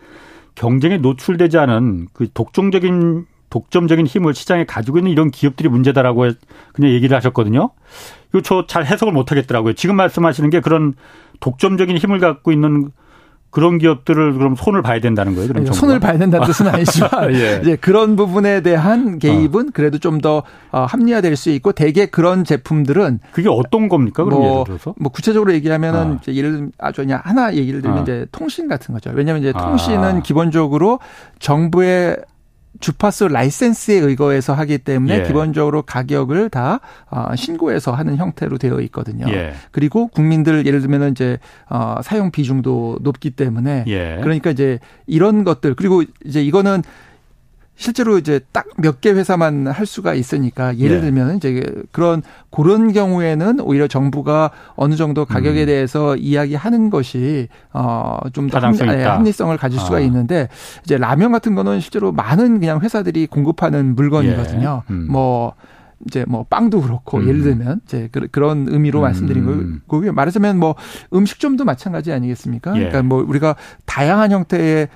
[0.55, 6.31] 경쟁에 노출되지 않은 그 독종적인 독점적인 힘을 시장에 가지고 있는 이런 기업들이 문제다라고
[6.73, 7.71] 그냥 얘기를 하셨거든요.
[8.31, 9.75] 이거 저 잘 해석을 못 하겠더라고요.
[9.75, 10.95] 지금 말씀하시는 게 그런
[11.41, 12.93] 독점적인 힘을 갖고 있는
[13.51, 15.49] 그런 기업들을 그럼 손을 봐야 된다는 거예요.
[15.49, 17.59] 그럼 손을 봐야 된다는 뜻은 아니지만 예.
[17.61, 19.71] 이제 그런 부분에 대한 개입은 어.
[19.75, 24.23] 그래도 좀더 어, 합리화될 수 있고 대개 그런 제품들은 그게 어떤 겁니까?
[24.23, 26.19] 그럼 뭐, 예를 들어서 뭐 구체적으로 얘기하면은 어.
[26.23, 28.03] 이제 예를 들면 아주 그냥 하나 얘기를 들면 어.
[28.03, 29.11] 이제 통신 같은 거죠.
[29.13, 30.23] 왜냐하면 이제 통신은 아.
[30.23, 31.01] 기본적으로
[31.41, 32.19] 정부의
[32.79, 35.23] 주파수 라이센스에 의거해서 하기 때문에 예.
[35.25, 39.27] 기본적으로 가격을 다 어, 신고해서 하는 형태로 되어 있거든요.
[39.29, 39.55] 예.
[39.73, 44.19] 그리고 국민들 예를 들면 이제 어, 사용 비중도 높기 때문에 예.
[44.23, 46.83] 그러니까 이제 이런 것들 그리고 이제 이거는
[47.81, 51.03] 실제로 이제 딱 몇 개 회사만 할 수가 있으니까 예를 네.
[51.03, 55.67] 들면 이제 그런 그런 경우에는 오히려 정부가 어느 정도 가격에 음.
[55.67, 60.01] 대해서 이야기하는 것이 어좀더 합리 성을 가질 수가 아.
[60.01, 60.49] 있는데
[60.85, 64.83] 이제 라면 같은 거는 실제로 많은 그냥 회사들이 공급하는 물건이거든요.
[64.89, 64.93] 예.
[64.93, 65.07] 음.
[65.09, 65.55] 뭐
[66.07, 67.29] 이제 뭐 빵도 그렇고 음.
[67.29, 69.03] 예를 들면 이제 그, 런 의미로 음.
[69.03, 70.13] 말씀드린 거고요.
[70.13, 70.75] 말하자면 뭐
[71.15, 72.73] 음식점도 마찬가지 아니겠습니까?
[72.77, 72.79] 예.
[72.79, 73.57] 그러니까 뭐 우리가
[73.87, 74.89] 다양한 형태의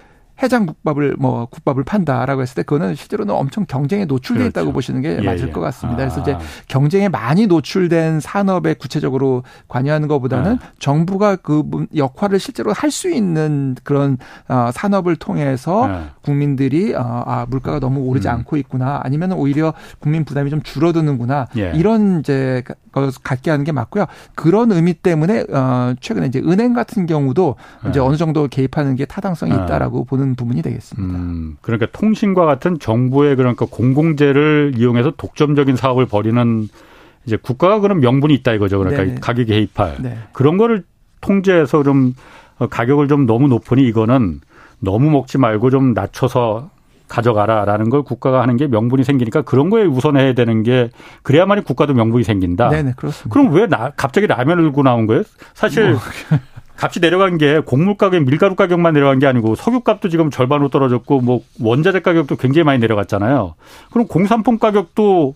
[0.42, 4.50] 해장국밥을 뭐 국밥을 판다라고 했을 때 그거는 실제로는 엄청 경쟁에 노출돼 그렇죠.
[4.60, 5.52] 있다고 보시는 게 예, 맞을 예.
[5.52, 6.02] 것 같습니다.
[6.02, 6.08] 아.
[6.08, 6.36] 그래서 이제
[6.68, 10.58] 경쟁에 많이 노출된 산업에 구체적으로 관여하는 것보다는 아.
[10.78, 11.62] 정부가 그
[11.94, 14.18] 역할을 실제로 할 수 있는 그런
[14.48, 16.10] 어, 산업을 통해서 아.
[16.22, 18.34] 국민들이 어, 아 물가가 너무 오르지 음.
[18.34, 21.72] 않고 있구나 아니면 오히려 국민 부담이 좀 줄어드는구나 예.
[21.74, 22.62] 이런 이제
[22.92, 24.06] 걸 갖게 하는 게 맞고요.
[24.36, 27.56] 그런 의미 때문에 어 최근에 이제 은행 같은 경우도
[27.88, 27.98] 이제 네.
[27.98, 29.56] 어느 정도 개입하는 게 타당성이 네.
[29.64, 31.18] 있다라고 보는 부분이 되겠습니다.
[31.18, 36.68] 음, 그러니까 통신과 같은 정부의 그러니까 공공재를 이용해서 독점적인 사업을 벌이는
[37.26, 38.78] 이제 국가가 그런 명분이 있다 이거죠.
[38.78, 40.18] 그러니까 네 가격 개입할 네.
[40.32, 40.84] 그런 거를
[41.20, 42.14] 통제해서 좀
[42.58, 44.40] 어, 가격을 좀 너무 높으니 이거는
[44.80, 46.70] 너무 먹지 말고 좀 낮춰서
[47.08, 50.90] 가져가라라는 걸 국가가 하는 게 명분이 생기니까 그런 거에 우선해야 되는 게
[51.22, 52.70] 그래야만이 국가도 명분이 생긴다.
[52.70, 53.32] 네네 그렇습니다.
[53.32, 55.22] 그럼 왜 나, 갑자기 라면을 들고 나온 거예요?
[55.54, 56.00] 사실 뭐.
[56.80, 61.20] 값이 내려간 게 곡물 가격, 밀가루 가격만 내려간 게 아니고 석유 값도 지금 절반으로 떨어졌고
[61.20, 63.54] 뭐 원자재 가격도 굉장히 많이 내려갔잖아요.
[63.90, 65.34] 그럼 공산품 가격도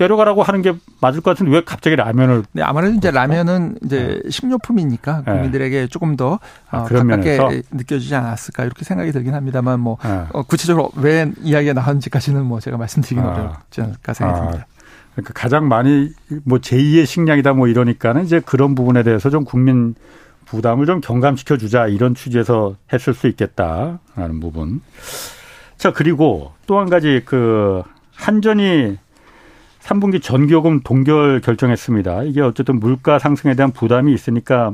[0.00, 2.44] 내려가라고 하는 게 맞을 것 같은데 왜 갑자기 라면을?
[2.52, 4.30] 네, 아무래도 이제 라면은 이제 네.
[4.30, 5.32] 식료품이니까 네.
[5.32, 6.38] 국민들에게 조금 더
[6.70, 7.50] 아, 어, 가깝게 면에서?
[7.70, 10.24] 느껴지지 않았을까 이렇게 생각이 들긴 합니다만 뭐 네.
[10.32, 13.32] 어, 구체적으로 왜 이야기가 나왔는지까지는 뭐 제가 말씀드리긴 아.
[13.32, 14.42] 어렵지 않을까 생각이 아.
[14.42, 14.66] 듭니다.
[15.22, 16.10] 그러니까 가장 많이
[16.44, 19.94] 뭐 제2의 식량이다 뭐 이러니까는 이제 그런 부분에 대해서 좀 국민
[20.46, 24.80] 부담을 좀 경감시켜 주자 이런 취지에서 했을 수 있겠다라는 부분.
[25.76, 27.82] 자 그리고 또 한 가지 그
[28.14, 28.98] 한전이
[29.80, 32.24] 3분기 전기요금 동결 결정했습니다.
[32.24, 34.72] 이게 어쨌든 물가 상승에 대한 부담이 있으니까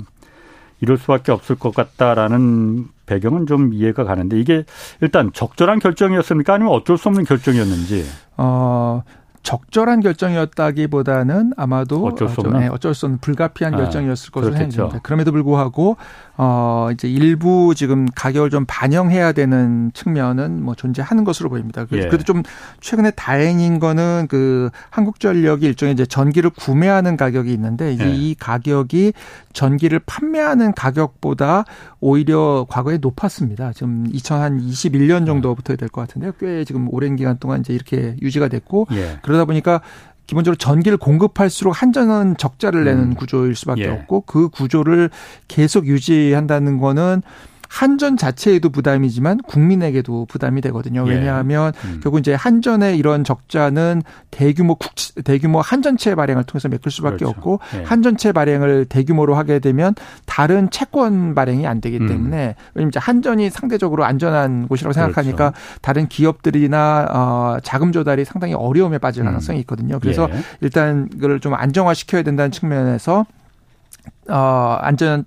[0.80, 4.64] 이럴 수밖에 없을 것 같다라는 배경은 좀 이해가 가는데 이게
[5.00, 6.54] 일단 적절한 결정이었습니까?
[6.54, 8.04] 아니면 어쩔 수 없는 결정이었는지?
[8.36, 9.02] 어,
[9.46, 14.98] 적절한 결정이었다기보다는 아마도 어쩔 수 없는, 네, 어쩔 수 없는 불가피한 아, 결정이었을 것으로 생각됩니다.
[15.04, 15.96] 그럼에도 불구하고
[16.36, 21.84] 어 이제 일부 지금 가격을 좀 반영해야 되는 측면은 뭐 존재하는 것으로 보입니다.
[21.84, 22.18] 그래서 예.
[22.24, 22.42] 좀
[22.80, 28.12] 최근에 다행인 거는 그 한국전력이 일종의 이제 전기를 구매하는 가격이 있는데 이제 예.
[28.12, 29.12] 이 가격이
[29.52, 31.64] 전기를 판매하는 가격보다
[32.00, 33.72] 오히려 과거에 높았습니다.
[33.72, 36.32] 지금 2021년 정도부터 될 것 같은데요.
[36.40, 39.18] 꽤 지금 오랜 기간 동안 이제 이렇게 유지가 됐고 예.
[39.36, 39.80] 그러다 보니까
[40.26, 43.14] 기본적으로 전기를 공급할수록 한전은 적자를 내는 음.
[43.14, 43.88] 구조일 수밖에 예.
[43.88, 45.10] 없고 그 구조를
[45.46, 47.22] 계속 유지한다는 거는
[47.68, 51.04] 한전 자체에도 부담이지만 국민에게도 부담이 되거든요.
[51.08, 51.14] 예.
[51.14, 51.88] 왜냐하면 예.
[51.88, 52.00] 음.
[52.02, 54.92] 결국 이제 한전의 이런 적자는 대규모 국
[55.24, 57.30] 대규모 한전채 발행을 통해서 메꿀 수밖에 그렇죠.
[57.30, 57.82] 없고 예.
[57.84, 59.94] 한전채 발행을 대규모로 하게 되면
[60.24, 62.06] 다른 채권 발행이 안 되기 음.
[62.06, 65.78] 때문에 왜냐면 이제 한전이 상대적으로 안전한 곳이라고 생각하니까 그렇죠.
[65.82, 69.26] 다른 기업들이나 어 자금 조달이 상당히 어려움에 빠질 음.
[69.26, 69.98] 가능성이 있거든요.
[69.98, 70.36] 그래서 예.
[70.60, 73.26] 일단 이걸 좀 안정화시켜야 된다는 측면에서
[74.28, 75.24] 어, 안전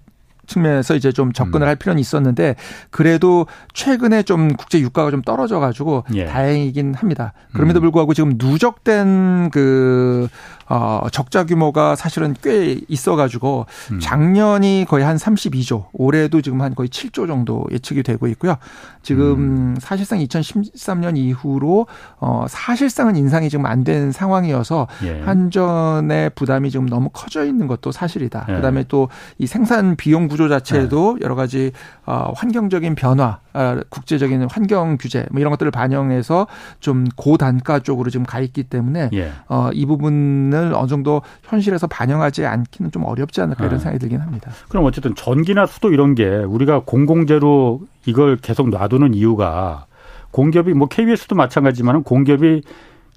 [0.49, 1.69] 측면에서 이제 좀 접근을 음.
[1.69, 2.55] 할 필요는 있었는데
[2.89, 6.25] 그래도 최근에 좀 국제 유가가 좀 떨어져 가지고 예.
[6.25, 7.33] 다행이긴 합니다.
[7.53, 7.81] 그럼에도 음.
[7.81, 10.27] 불구하고 지금 누적된 그
[10.69, 13.99] 어, 적자 규모가 사실은 꽤 있어가지고 음.
[13.99, 18.55] 작년이 거의 한 32조, 올해도 지금 한 거의 7조 정도 예측이 되고 있고요.
[19.01, 19.75] 지금 음.
[19.79, 21.87] 사실상 2013년 이후로
[22.19, 25.21] 어, 사실상은 인상이 지금 안 된 상황이어서 예.
[25.21, 28.45] 한전의 부담이 지금 너무 커져 있는 것도 사실이다.
[28.49, 28.53] 예.
[28.55, 29.07] 그다음에 또
[29.37, 31.23] 이 생산 비용 구조 자체도 예.
[31.23, 31.71] 여러 가지
[32.05, 33.48] 어, 환경적인 변화, 어,
[33.89, 36.47] 국제적인 환경 규제 뭐 이런 것들을 반영해서
[36.79, 39.31] 좀 고단가 쪽으로 지금 가 있기 때문에 예.
[39.47, 43.79] 어, 이 부분을 어느 정도 현실에서 반영하지 않기는 좀 어렵지 않을까 이런 아.
[43.79, 44.51] 생각이 들긴 합니다.
[44.69, 49.85] 그럼 어쨌든 전기나 수도 이런 게 우리가 공공재로 이걸 계속 놔두는 이유가
[50.31, 52.61] 공기업이 뭐 KBS도 마찬가지지만 공기업이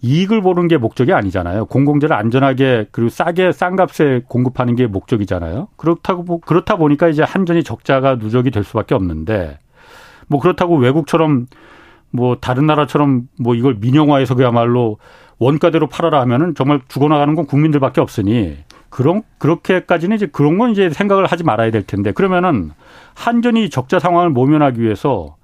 [0.03, 1.67] 이익을 보는 게 목적이 아니잖아요.
[1.67, 5.69] 공공재를 안전하게 그리고 싸게 싼 값에 공급하는 게 목적이잖아요.
[5.77, 9.59] 그렇다고 그렇다 보니까 이제 한전이 적자가 누적이 될 수밖에 없는데
[10.33, 11.47] 뭐 그렇다고 외국처럼
[12.11, 14.99] 뭐 다른 나라처럼 뭐 이걸 민영화해서 그야말로
[15.39, 18.59] 원가대로 팔아라 하면은 정말 죽어나가는 건 국민들밖에 없으니
[18.89, 22.71] 그런 그렇게까지는 이제 그런 건 이제 생각을 하지 말아야 될 텐데 그러면은
[23.15, 25.37] 한전이 적자 상황을 모면하기 위해서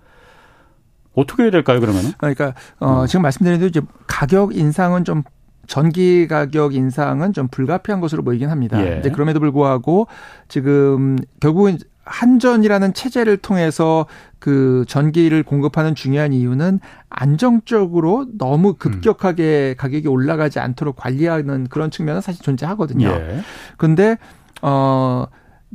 [1.14, 2.12] 어떻게 해야 될까요 그러면은?
[2.16, 3.06] 그러니까 어, 음.
[3.06, 5.22] 지금 말씀드린 대로 이제 가격 인상은 좀
[5.66, 8.80] 전기 가격 인상은 좀 불가피한 것으로 보이긴 합니다.
[8.80, 8.94] 예.
[8.94, 10.06] 근데 그럼에도 불구하고
[10.48, 11.78] 지금 결국은
[12.08, 14.06] 한전이라는 체제를 통해서
[14.38, 19.80] 그 전기를 공급하는 중요한 이유는 안정적으로 너무 급격하게 음.
[19.80, 23.08] 가격이 올라가지 않도록 관리하는 그런 측면은 사실 존재하거든요.
[23.08, 23.40] 예.
[23.76, 24.16] 근데
[24.62, 25.26] 어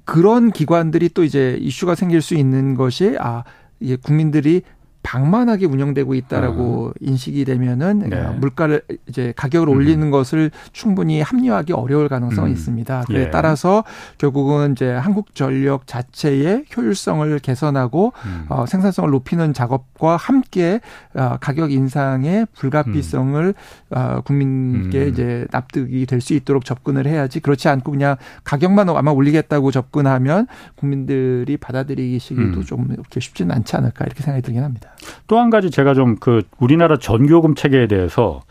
[0.06, 3.44] 그런 기관들이 또 이제 이슈가 생길 수 있는 것이 아
[3.80, 4.64] 이게 국민들이
[5.04, 6.94] 방만하게 운영되고 있다라고 음.
[7.00, 8.24] 인식이 되면은 네.
[8.40, 9.74] 물가를 이제 가격을 음.
[9.74, 12.54] 올리는 것을 충분히 합리화하기 어려울 가능성이 음.
[12.54, 13.04] 있습니다.
[13.08, 13.30] 그에 예.
[13.30, 13.84] 따라서
[14.18, 18.46] 결국은 이제 한국전력 자체의 효율성을 개선하고 음.
[18.50, 20.80] 어, 생산성을 높이는 작업과 함께
[21.14, 23.96] 어, 가격 인상의 불가피성을 음.
[23.96, 25.10] 어, 국민께 음.
[25.10, 31.58] 이제 납득이 될 수 있도록 접근을 해야지 그렇지 않고 그냥 가격만 아마 올리겠다고 접근하면 국민들이
[31.58, 34.93] 받아들이기시기도 좀 이렇게 쉽지는 않지 않을까 이렇게 생각이 들긴 합니다.
[35.28, 38.42] 또 한 가지 제가 좀 그 우리나라 전기요금 체계에 대해서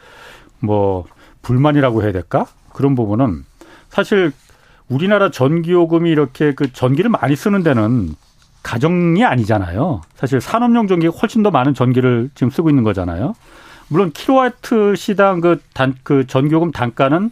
[0.61, 1.05] 뭐
[1.43, 2.47] 불만이라고 해야 될까?
[2.73, 3.45] 그런 부분은
[3.89, 4.33] 사실
[4.89, 8.15] 우리나라 전기요금이 이렇게 그 전기를 많이 쓰는 데는
[8.63, 10.03] 가정이 아니잖아요.
[10.15, 13.35] 사실 산업용 전기가 훨씬 더 많은 전기를 지금 쓰고 있는 거잖아요.
[13.89, 17.31] 물론 킬로와트 시당 그 단, 그 전기요금 단가는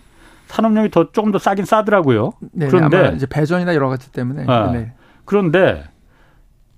[0.49, 2.33] 산업용이 더 조금 더 싸긴 싸더라고요.
[2.53, 4.45] 네, 그런데 이제 배전이나 여러 가지 때문에.
[4.49, 4.93] 아, 네.
[5.25, 5.85] 그런데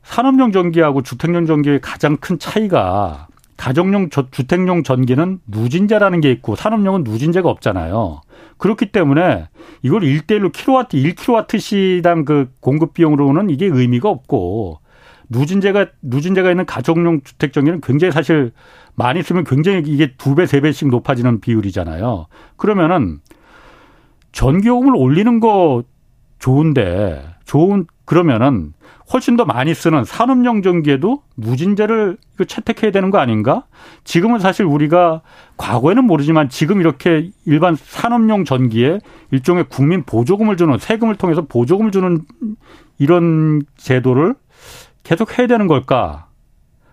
[0.03, 7.49] 산업용 전기하고 주택용 전기의 가장 큰 차이가 가정용 주택용 전기는 누진제라는 게 있고 산업용은 누진제가
[7.49, 8.21] 없잖아요.
[8.59, 9.49] 그렇기 때문에
[9.83, 14.81] 이걸 일대일로 킬로와트 1킬로와트 시당 그 공급 비용으로는 이게 의미가 없고
[15.29, 18.53] 누진제가 누진제가 있는 가정용 주택 전기는 굉장히 사실
[18.95, 22.27] 많이 쓰면 굉장히 이게 두 배, 세 배씩 높아지는 비율이잖아요.
[22.57, 23.21] 그러면은
[24.33, 25.85] 전기요금을 올리는 거
[26.39, 28.73] 좋은데 좋은 그러면은
[29.13, 33.65] 훨씬 더 많이 쓰는 산업용 전기에도 누진제를 채택해야 되는 거 아닌가?
[34.05, 35.23] 지금은 사실 우리가
[35.57, 39.01] 과거에는 모르지만 지금 이렇게 일반 산업용 전기에
[39.31, 42.23] 일종의 국민 보조금을 주는 세금을 통해서 보조금을 주는
[42.99, 44.35] 이런 제도를
[45.03, 46.27] 계속 해야 되는 걸까?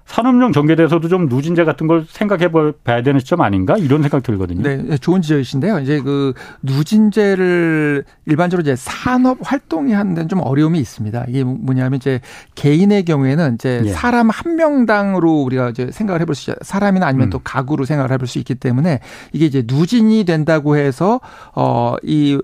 [0.09, 2.49] 산업용 대해서도 좀 누진제 같은 걸 생각해
[2.83, 4.63] 봐야 되는 시점 아닌가 이런 생각 들거든요.
[4.63, 5.79] 네, 좋은 지적이신데요.
[5.79, 6.33] 이제 그
[6.63, 11.25] 누진제를 일반적으로 이제 산업 활동이 하는 데는 좀 어려움이 있습니다.
[11.27, 12.21] 이게 뭐냐면 이제
[12.55, 13.89] 개인의 경우에는 이제 예.
[13.89, 16.55] 사람 한 명당으로 우리가 이제 생각을 해볼 수 있어요.
[16.63, 17.29] 사람이나 아니면 음.
[17.29, 19.01] 또 가구로 생각을 해볼 수 있기 때문에
[19.31, 21.21] 이게 이제 누진이 된다고 해서
[21.53, 22.39] 어이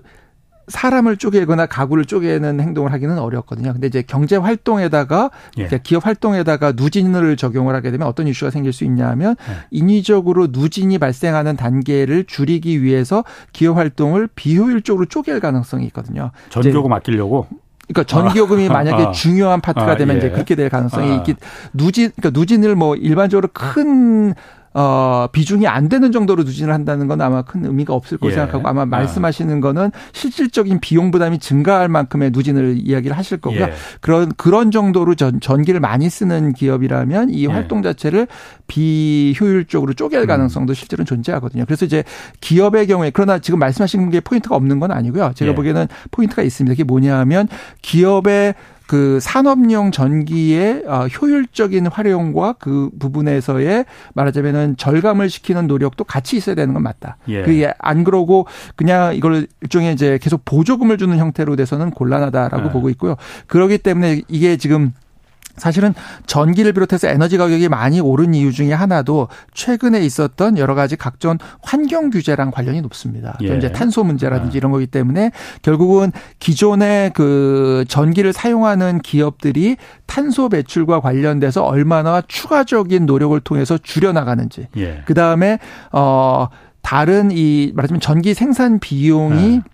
[0.68, 3.72] 사람을 쪼개거나 가구를 쪼개는 행동을 하기는 어렵거든요.
[3.72, 5.68] 근데 이제 경제 활동에다가 예.
[5.82, 9.54] 기업 활동에다가 누진을 적용을 하게 되면 어떤 이슈가 생길 수 있냐면 예.
[9.70, 16.32] 인위적으로 누진이 발생하는 단계를 줄이기 위해서 기업 활동을 비효율적으로 쪼갤 가능성이 있거든요.
[16.50, 17.46] 전기요금 아끼려고
[17.88, 18.72] 그러니까 전기요금이 아.
[18.72, 19.10] 만약에 아.
[19.12, 20.18] 중요한 파트가 아, 되면 예.
[20.18, 21.14] 이제 그렇게 될 가능성이 아.
[21.16, 21.34] 있기
[21.72, 24.34] 누진 그러니까 누진을 뭐 일반적으로 큰
[24.78, 28.34] 어, 비중이 안 되는 정도로 누진을 한다는 건 아마 큰 의미가 없을 거고 예.
[28.34, 28.84] 생각하고 아마 아.
[28.84, 33.62] 말씀하시는 거는 실질적인 비용 부담이 증가할 만큼의 누진을 이야기를 하실 거고요.
[33.62, 33.72] 예.
[34.02, 37.46] 그런 그런 정도로 전, 전기를 많이 쓰는 기업이라면 이 예.
[37.46, 38.28] 활동 자체를
[38.66, 40.26] 비효율적으로 쪼갤 음.
[40.26, 40.74] 가능성도 음.
[40.74, 41.64] 실제로는 존재하거든요.
[41.64, 42.04] 그래서 이제
[42.42, 45.32] 기업의 경우에 그러나 지금 말씀하신 게 포인트가 없는 건 아니고요.
[45.34, 45.54] 제가 예.
[45.54, 46.74] 보기에는 포인트가 있습니다.
[46.74, 47.48] 그게 뭐냐 하면
[47.80, 48.54] 기업의
[48.86, 53.84] 그 산업용 전기의 어, 효율적인 활용과 그 부분에서의
[54.14, 57.16] 말하자면은 절감을 시키는 노력도 같이 있어야 되는 건 맞다.
[57.28, 57.42] 예.
[57.42, 62.70] 그게 안 그러고 그냥 이걸 일종의 이제 계속 보조금을 주는 형태로 돼서는 곤란하다라고 예.
[62.70, 63.16] 보고 있고요.
[63.46, 64.92] 그러기 때문에 이게 지금
[65.56, 65.94] 사실은
[66.26, 72.10] 전기를 비롯해서 에너지 가격이 많이 오른 이유 중에 하나도 최근에 있었던 여러 가지 각종 환경
[72.10, 73.38] 규제랑 관련이 높습니다.
[73.42, 73.56] 예.
[73.56, 74.58] 이제 탄소 문제라든지 아.
[74.58, 75.32] 이런 거기 때문에
[75.62, 79.76] 결국은 기존의 그 전기를 사용하는 기업들이
[80.06, 84.68] 탄소 배출과 관련돼서 얼마나 추가적인 노력을 통해서 줄여 나가는지.
[84.76, 85.02] 예.
[85.06, 85.58] 그다음에
[85.92, 86.48] 어
[86.82, 89.68] 다른 이 말하자면 전기 생산 비용이 아.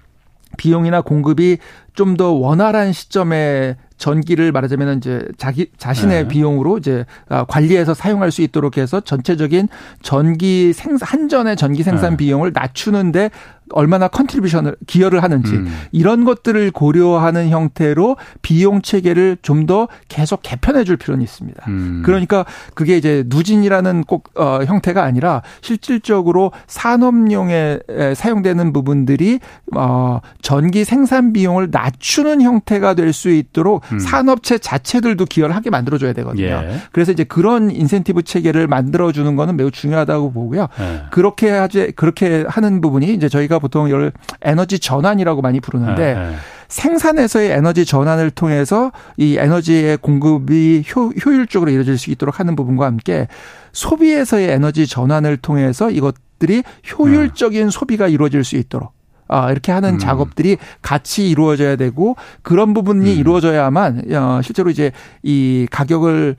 [0.58, 1.58] 비용이나 공급이
[1.94, 6.28] 좀 더 원활한 시점에 전기를 말하자면 이제 자기 자신의 네.
[6.28, 9.68] 비용으로 이제 아, 관리해서 사용할 수 있도록 해서 전체적인
[10.02, 12.16] 전기 생산 한전의 전기 생산 네.
[12.16, 13.30] 비용을 낮추는데
[13.72, 15.72] 얼마나 contribution을 기여를 하는지 음.
[15.92, 21.62] 이런 것들을 고려하는 형태로 비용 체계를 좀 더 계속 개편해 줄 필요는 있습니다.
[21.68, 22.02] 음.
[22.04, 22.44] 그러니까
[22.74, 27.78] 그게 이제 누진이라는 꼭 어, 형태가 아니라 실질적으로 산업용에
[28.16, 29.38] 사용되는 부분들이
[29.76, 33.98] 어, 전기 생산 비용을 낮추는 형태가 될 수 있도록 음.
[33.98, 36.44] 산업체 자체들도 기여를 하게 만들어 줘야 되거든요.
[36.44, 36.76] 예.
[36.92, 40.68] 그래서 이제 그런 인센티브 체계를 만들어 주는 거는 매우 중요하다고 보고요.
[40.80, 41.02] 예.
[41.10, 46.36] 그렇게 하지 그렇게 하는 부분이 이제 저희가 보통 이걸 에너지 전환이라고 많이 부르는데 네, 네.
[46.66, 53.28] 생산에서의 에너지 전환을 통해서 이 에너지의 공급이 효, 효율적으로 이루어질 수 있도록 하는 부분과 함께
[53.72, 56.64] 소비에서의 에너지 전환을 통해서 이것들이
[56.98, 57.70] 효율적인 네.
[57.70, 58.92] 소비가 이루어질 수 있도록
[59.28, 59.98] 아, 이렇게 하는 음.
[59.98, 63.18] 작업들이 같이 이루어져야 되고 그런 부분이 음.
[63.18, 64.90] 이루어져야만 어, 실제로 이제
[65.22, 66.36] 이 가격을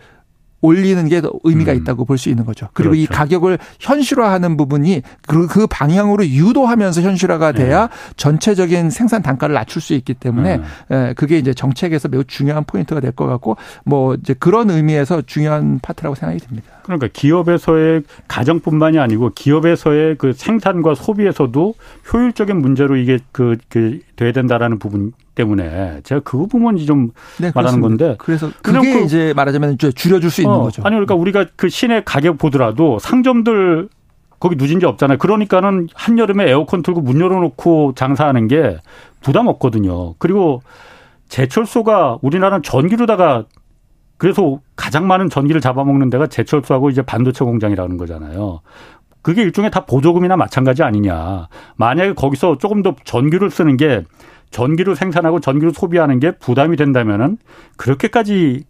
[0.64, 1.78] 올리는 게 의미가 음.
[1.78, 2.70] 있다고 볼수 있는 거죠.
[2.74, 3.04] 그리고 그렇죠.
[3.04, 7.66] 이 가격을 현실화하는 부분이 그, 그 방향으로 유도하면서 현실화가 네.
[7.66, 7.94] 돼야 네.
[8.18, 11.14] 전체적인 생산 단가를 낮출 수 있기 때문에 네.
[11.16, 16.16] 그게 이제 정책에서 매우 중요한 포인트가 될 것 같고 뭐 이제 그런 의미에서 중요한 파트라고
[16.16, 16.68] 생각이 듭니다.
[16.84, 21.76] 그러니까 기업에서의 가정뿐만이 아니고 기업에서의 그 생산과 소비에서도
[22.12, 27.82] 효율적인 문제로 이게 그, 그 돼야 된다라는 부분 때문에 제가 그 부분이 좀 네, 말하는
[27.82, 30.82] 건데 그래서 그게 그, 이제 말하자면 줄여줄 수 있는 어, 거죠.
[30.86, 33.90] 아니 그러니까 우리가 그 시내 가격 보더라도 상점들
[34.40, 35.18] 거기 누진지 없잖아요.
[35.20, 38.78] 그러니까는 한여름에 에어컨 틀고 문 열어놓고 장사하는 게
[39.22, 40.16] 부담 없거든요.
[40.20, 40.62] 그리고
[41.30, 43.46] 제철소가 우리나라는 전기로다가
[44.18, 48.62] 그래서 가장 많은 전기를 잡아먹는 데가 제철소하고 이제 반도체 공장이라는 거잖아요.
[49.22, 51.48] 그게 일종의 다 보조금이나 마찬가지 아니냐.
[51.78, 54.04] 만약에 거기서 조금 더 전기를 쓰는 게
[54.54, 57.38] 전기를 생산하고 전기를 소비하는 게 부담이 된다면은
[57.76, 58.64] 그렇게까지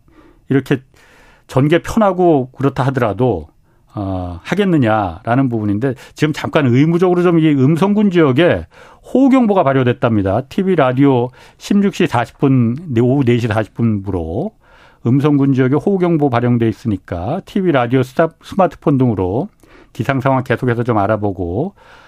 [0.49, 0.81] 이렇게
[1.47, 3.49] 전개 편하고 그렇다 하더라도
[3.95, 8.65] 어, 하겠느냐라는 부분인데 지금 잠깐 의무적으로 좀 이 음성군 지역에
[9.13, 10.41] 호우경보가 발효됐답니다.
[10.49, 11.27] TV 라디오
[11.57, 14.51] 16시 40분 오후 4시 40분부로
[15.05, 18.01] 음성군 지역에 호우경보 발령돼 있으니까 TV 라디오
[18.41, 19.49] 스마트폰 등으로
[19.91, 22.02] 기상 상황 계속해서 좀 알아보고 어,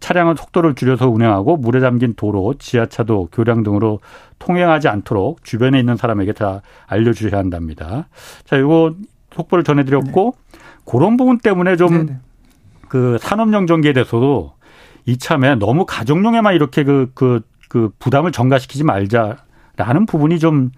[0.00, 4.00] 차량은 속도를 줄여서 운행하고 물에 잠긴 도로, 지하차도, 교량 등으로
[4.38, 8.08] 통행하지 않도록 주변에 있는 사람에게 다 알려주셔야 한답니다.
[8.44, 8.94] 자, 이거
[9.34, 10.58] 속보를 전해드렸고 네.
[10.84, 12.18] 그런 부분 때문에 좀그 네,
[12.92, 13.18] 네.
[13.18, 14.54] 산업용 전기에 대해서도
[15.06, 20.70] 이참에 너무 가정용에만 이렇게 그, 그, 그 부담을 전가시키지 말자라는 부분이 좀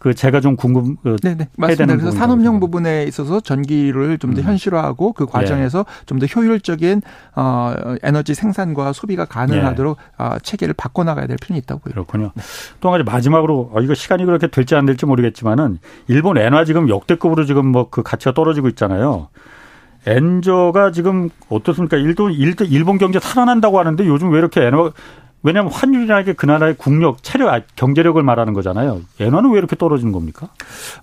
[0.00, 1.96] 그 제가 좀 궁금 그 네네 맞습니다.
[1.96, 4.46] 그래서 산업용 부분에 있어서 전기를 좀더 음.
[4.46, 6.06] 현실화하고 그 과정에서 예.
[6.06, 7.02] 좀더 효율적인
[7.36, 10.24] 어 에너지 생산과 소비가 가능하도록 예.
[10.24, 11.92] 어, 체계를 바꿔 나가야 될 필요는 있다고요.
[11.92, 12.32] 그렇군요.
[12.80, 15.78] 또한 가지 마지막으로 어, 이거 시간이 그렇게 될지 안 될지 모르겠지만은
[16.08, 19.28] 일본 엔화 지금 역대급으로 지금 뭐 그 가치가 떨어지고 있잖아요.
[20.06, 21.98] 엔저가 지금 어떻습니까?
[21.98, 24.92] 일본 일본 경제 살아난다고 하는데 요즘 왜 이렇게 엔화
[25.42, 29.00] 왜냐하면 환율이라는 게 그 나라의 국력, 체력, 아, 경제력을 말하는 거잖아요.
[29.20, 30.48] 엔화는 왜 이렇게 떨어지는 겁니까?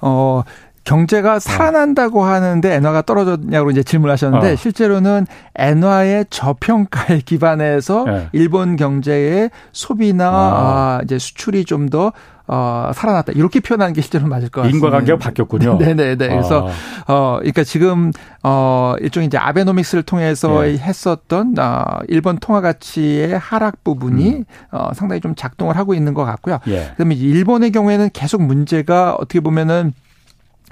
[0.02, 0.44] 어,
[0.84, 2.26] 경제가 살아난다고 어.
[2.26, 4.56] 하는데 엔화가 떨어졌냐고 이제 질문하셨는데 어.
[4.56, 8.30] 실제로는 엔화의 저평가에 기반해서 네.
[8.32, 11.02] 일본 경제의 소비나 아.
[11.04, 12.14] 이제 수출이 좀더
[12.48, 13.34] 어, 살아났다.
[13.34, 14.88] 이렇게 표현하는 게 실제로 맞을 것 같습니다.
[14.88, 15.78] 인과관계가 바뀌었군요.
[15.80, 16.16] 네네네.
[16.30, 16.70] 그래서,
[17.06, 17.14] 아.
[17.14, 20.78] 어, 그러니까 지금, 어, 일종의 이제 아베노믹스를 통해서 예.
[20.78, 24.46] 했었던, 어, 일본 통화 가치의 하락 부분이, 음.
[24.72, 26.60] 어, 상당히 좀 작동을 하고 있는 것 같고요.
[26.68, 26.92] 예.
[26.96, 29.94] 그 다음에 일본의 경우에는 계속 문제가 어떻게 보면은,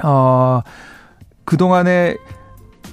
[0.02, 0.62] 어,
[1.44, 2.16] 그동안에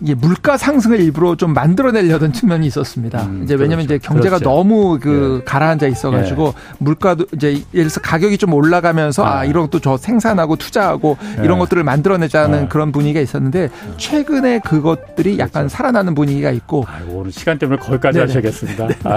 [0.01, 3.23] 이게 물가 상승을 일부러 좀 만들어내려던 측면이 있었습니다.
[3.23, 3.95] 음, 이제 왜냐하면 그렇죠.
[3.97, 4.51] 이제 경제가 그렇죠.
[4.51, 5.45] 너무 그 예.
[5.45, 6.75] 가라앉아 있어가지고 예.
[6.79, 11.45] 물가도 이제 예를 들어서 가격이 좀 올라가면서 아, 아 이런 것도 저 생산하고 투자하고 예.
[11.45, 12.69] 이런 것들을 만들어내자는 예.
[12.69, 15.77] 그런 분위기가 있었는데 최근에 그것들이 약간 그렇죠.
[15.77, 16.85] 살아나는 분위기가 있고.
[16.87, 18.27] 아이고, 오늘 시간 때문에 거기까지 네네.
[18.27, 18.87] 하셔야겠습니다.
[18.89, 18.95] 네.
[19.05, 19.17] 아,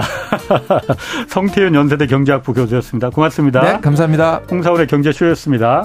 [1.28, 3.10] 성태윤 연세대 경제학부 교수였습니다.
[3.10, 3.60] 고맙습니다.
[3.62, 4.42] 네, 감사합니다.
[4.50, 5.84] 홍사원의 경제쇼였습니다.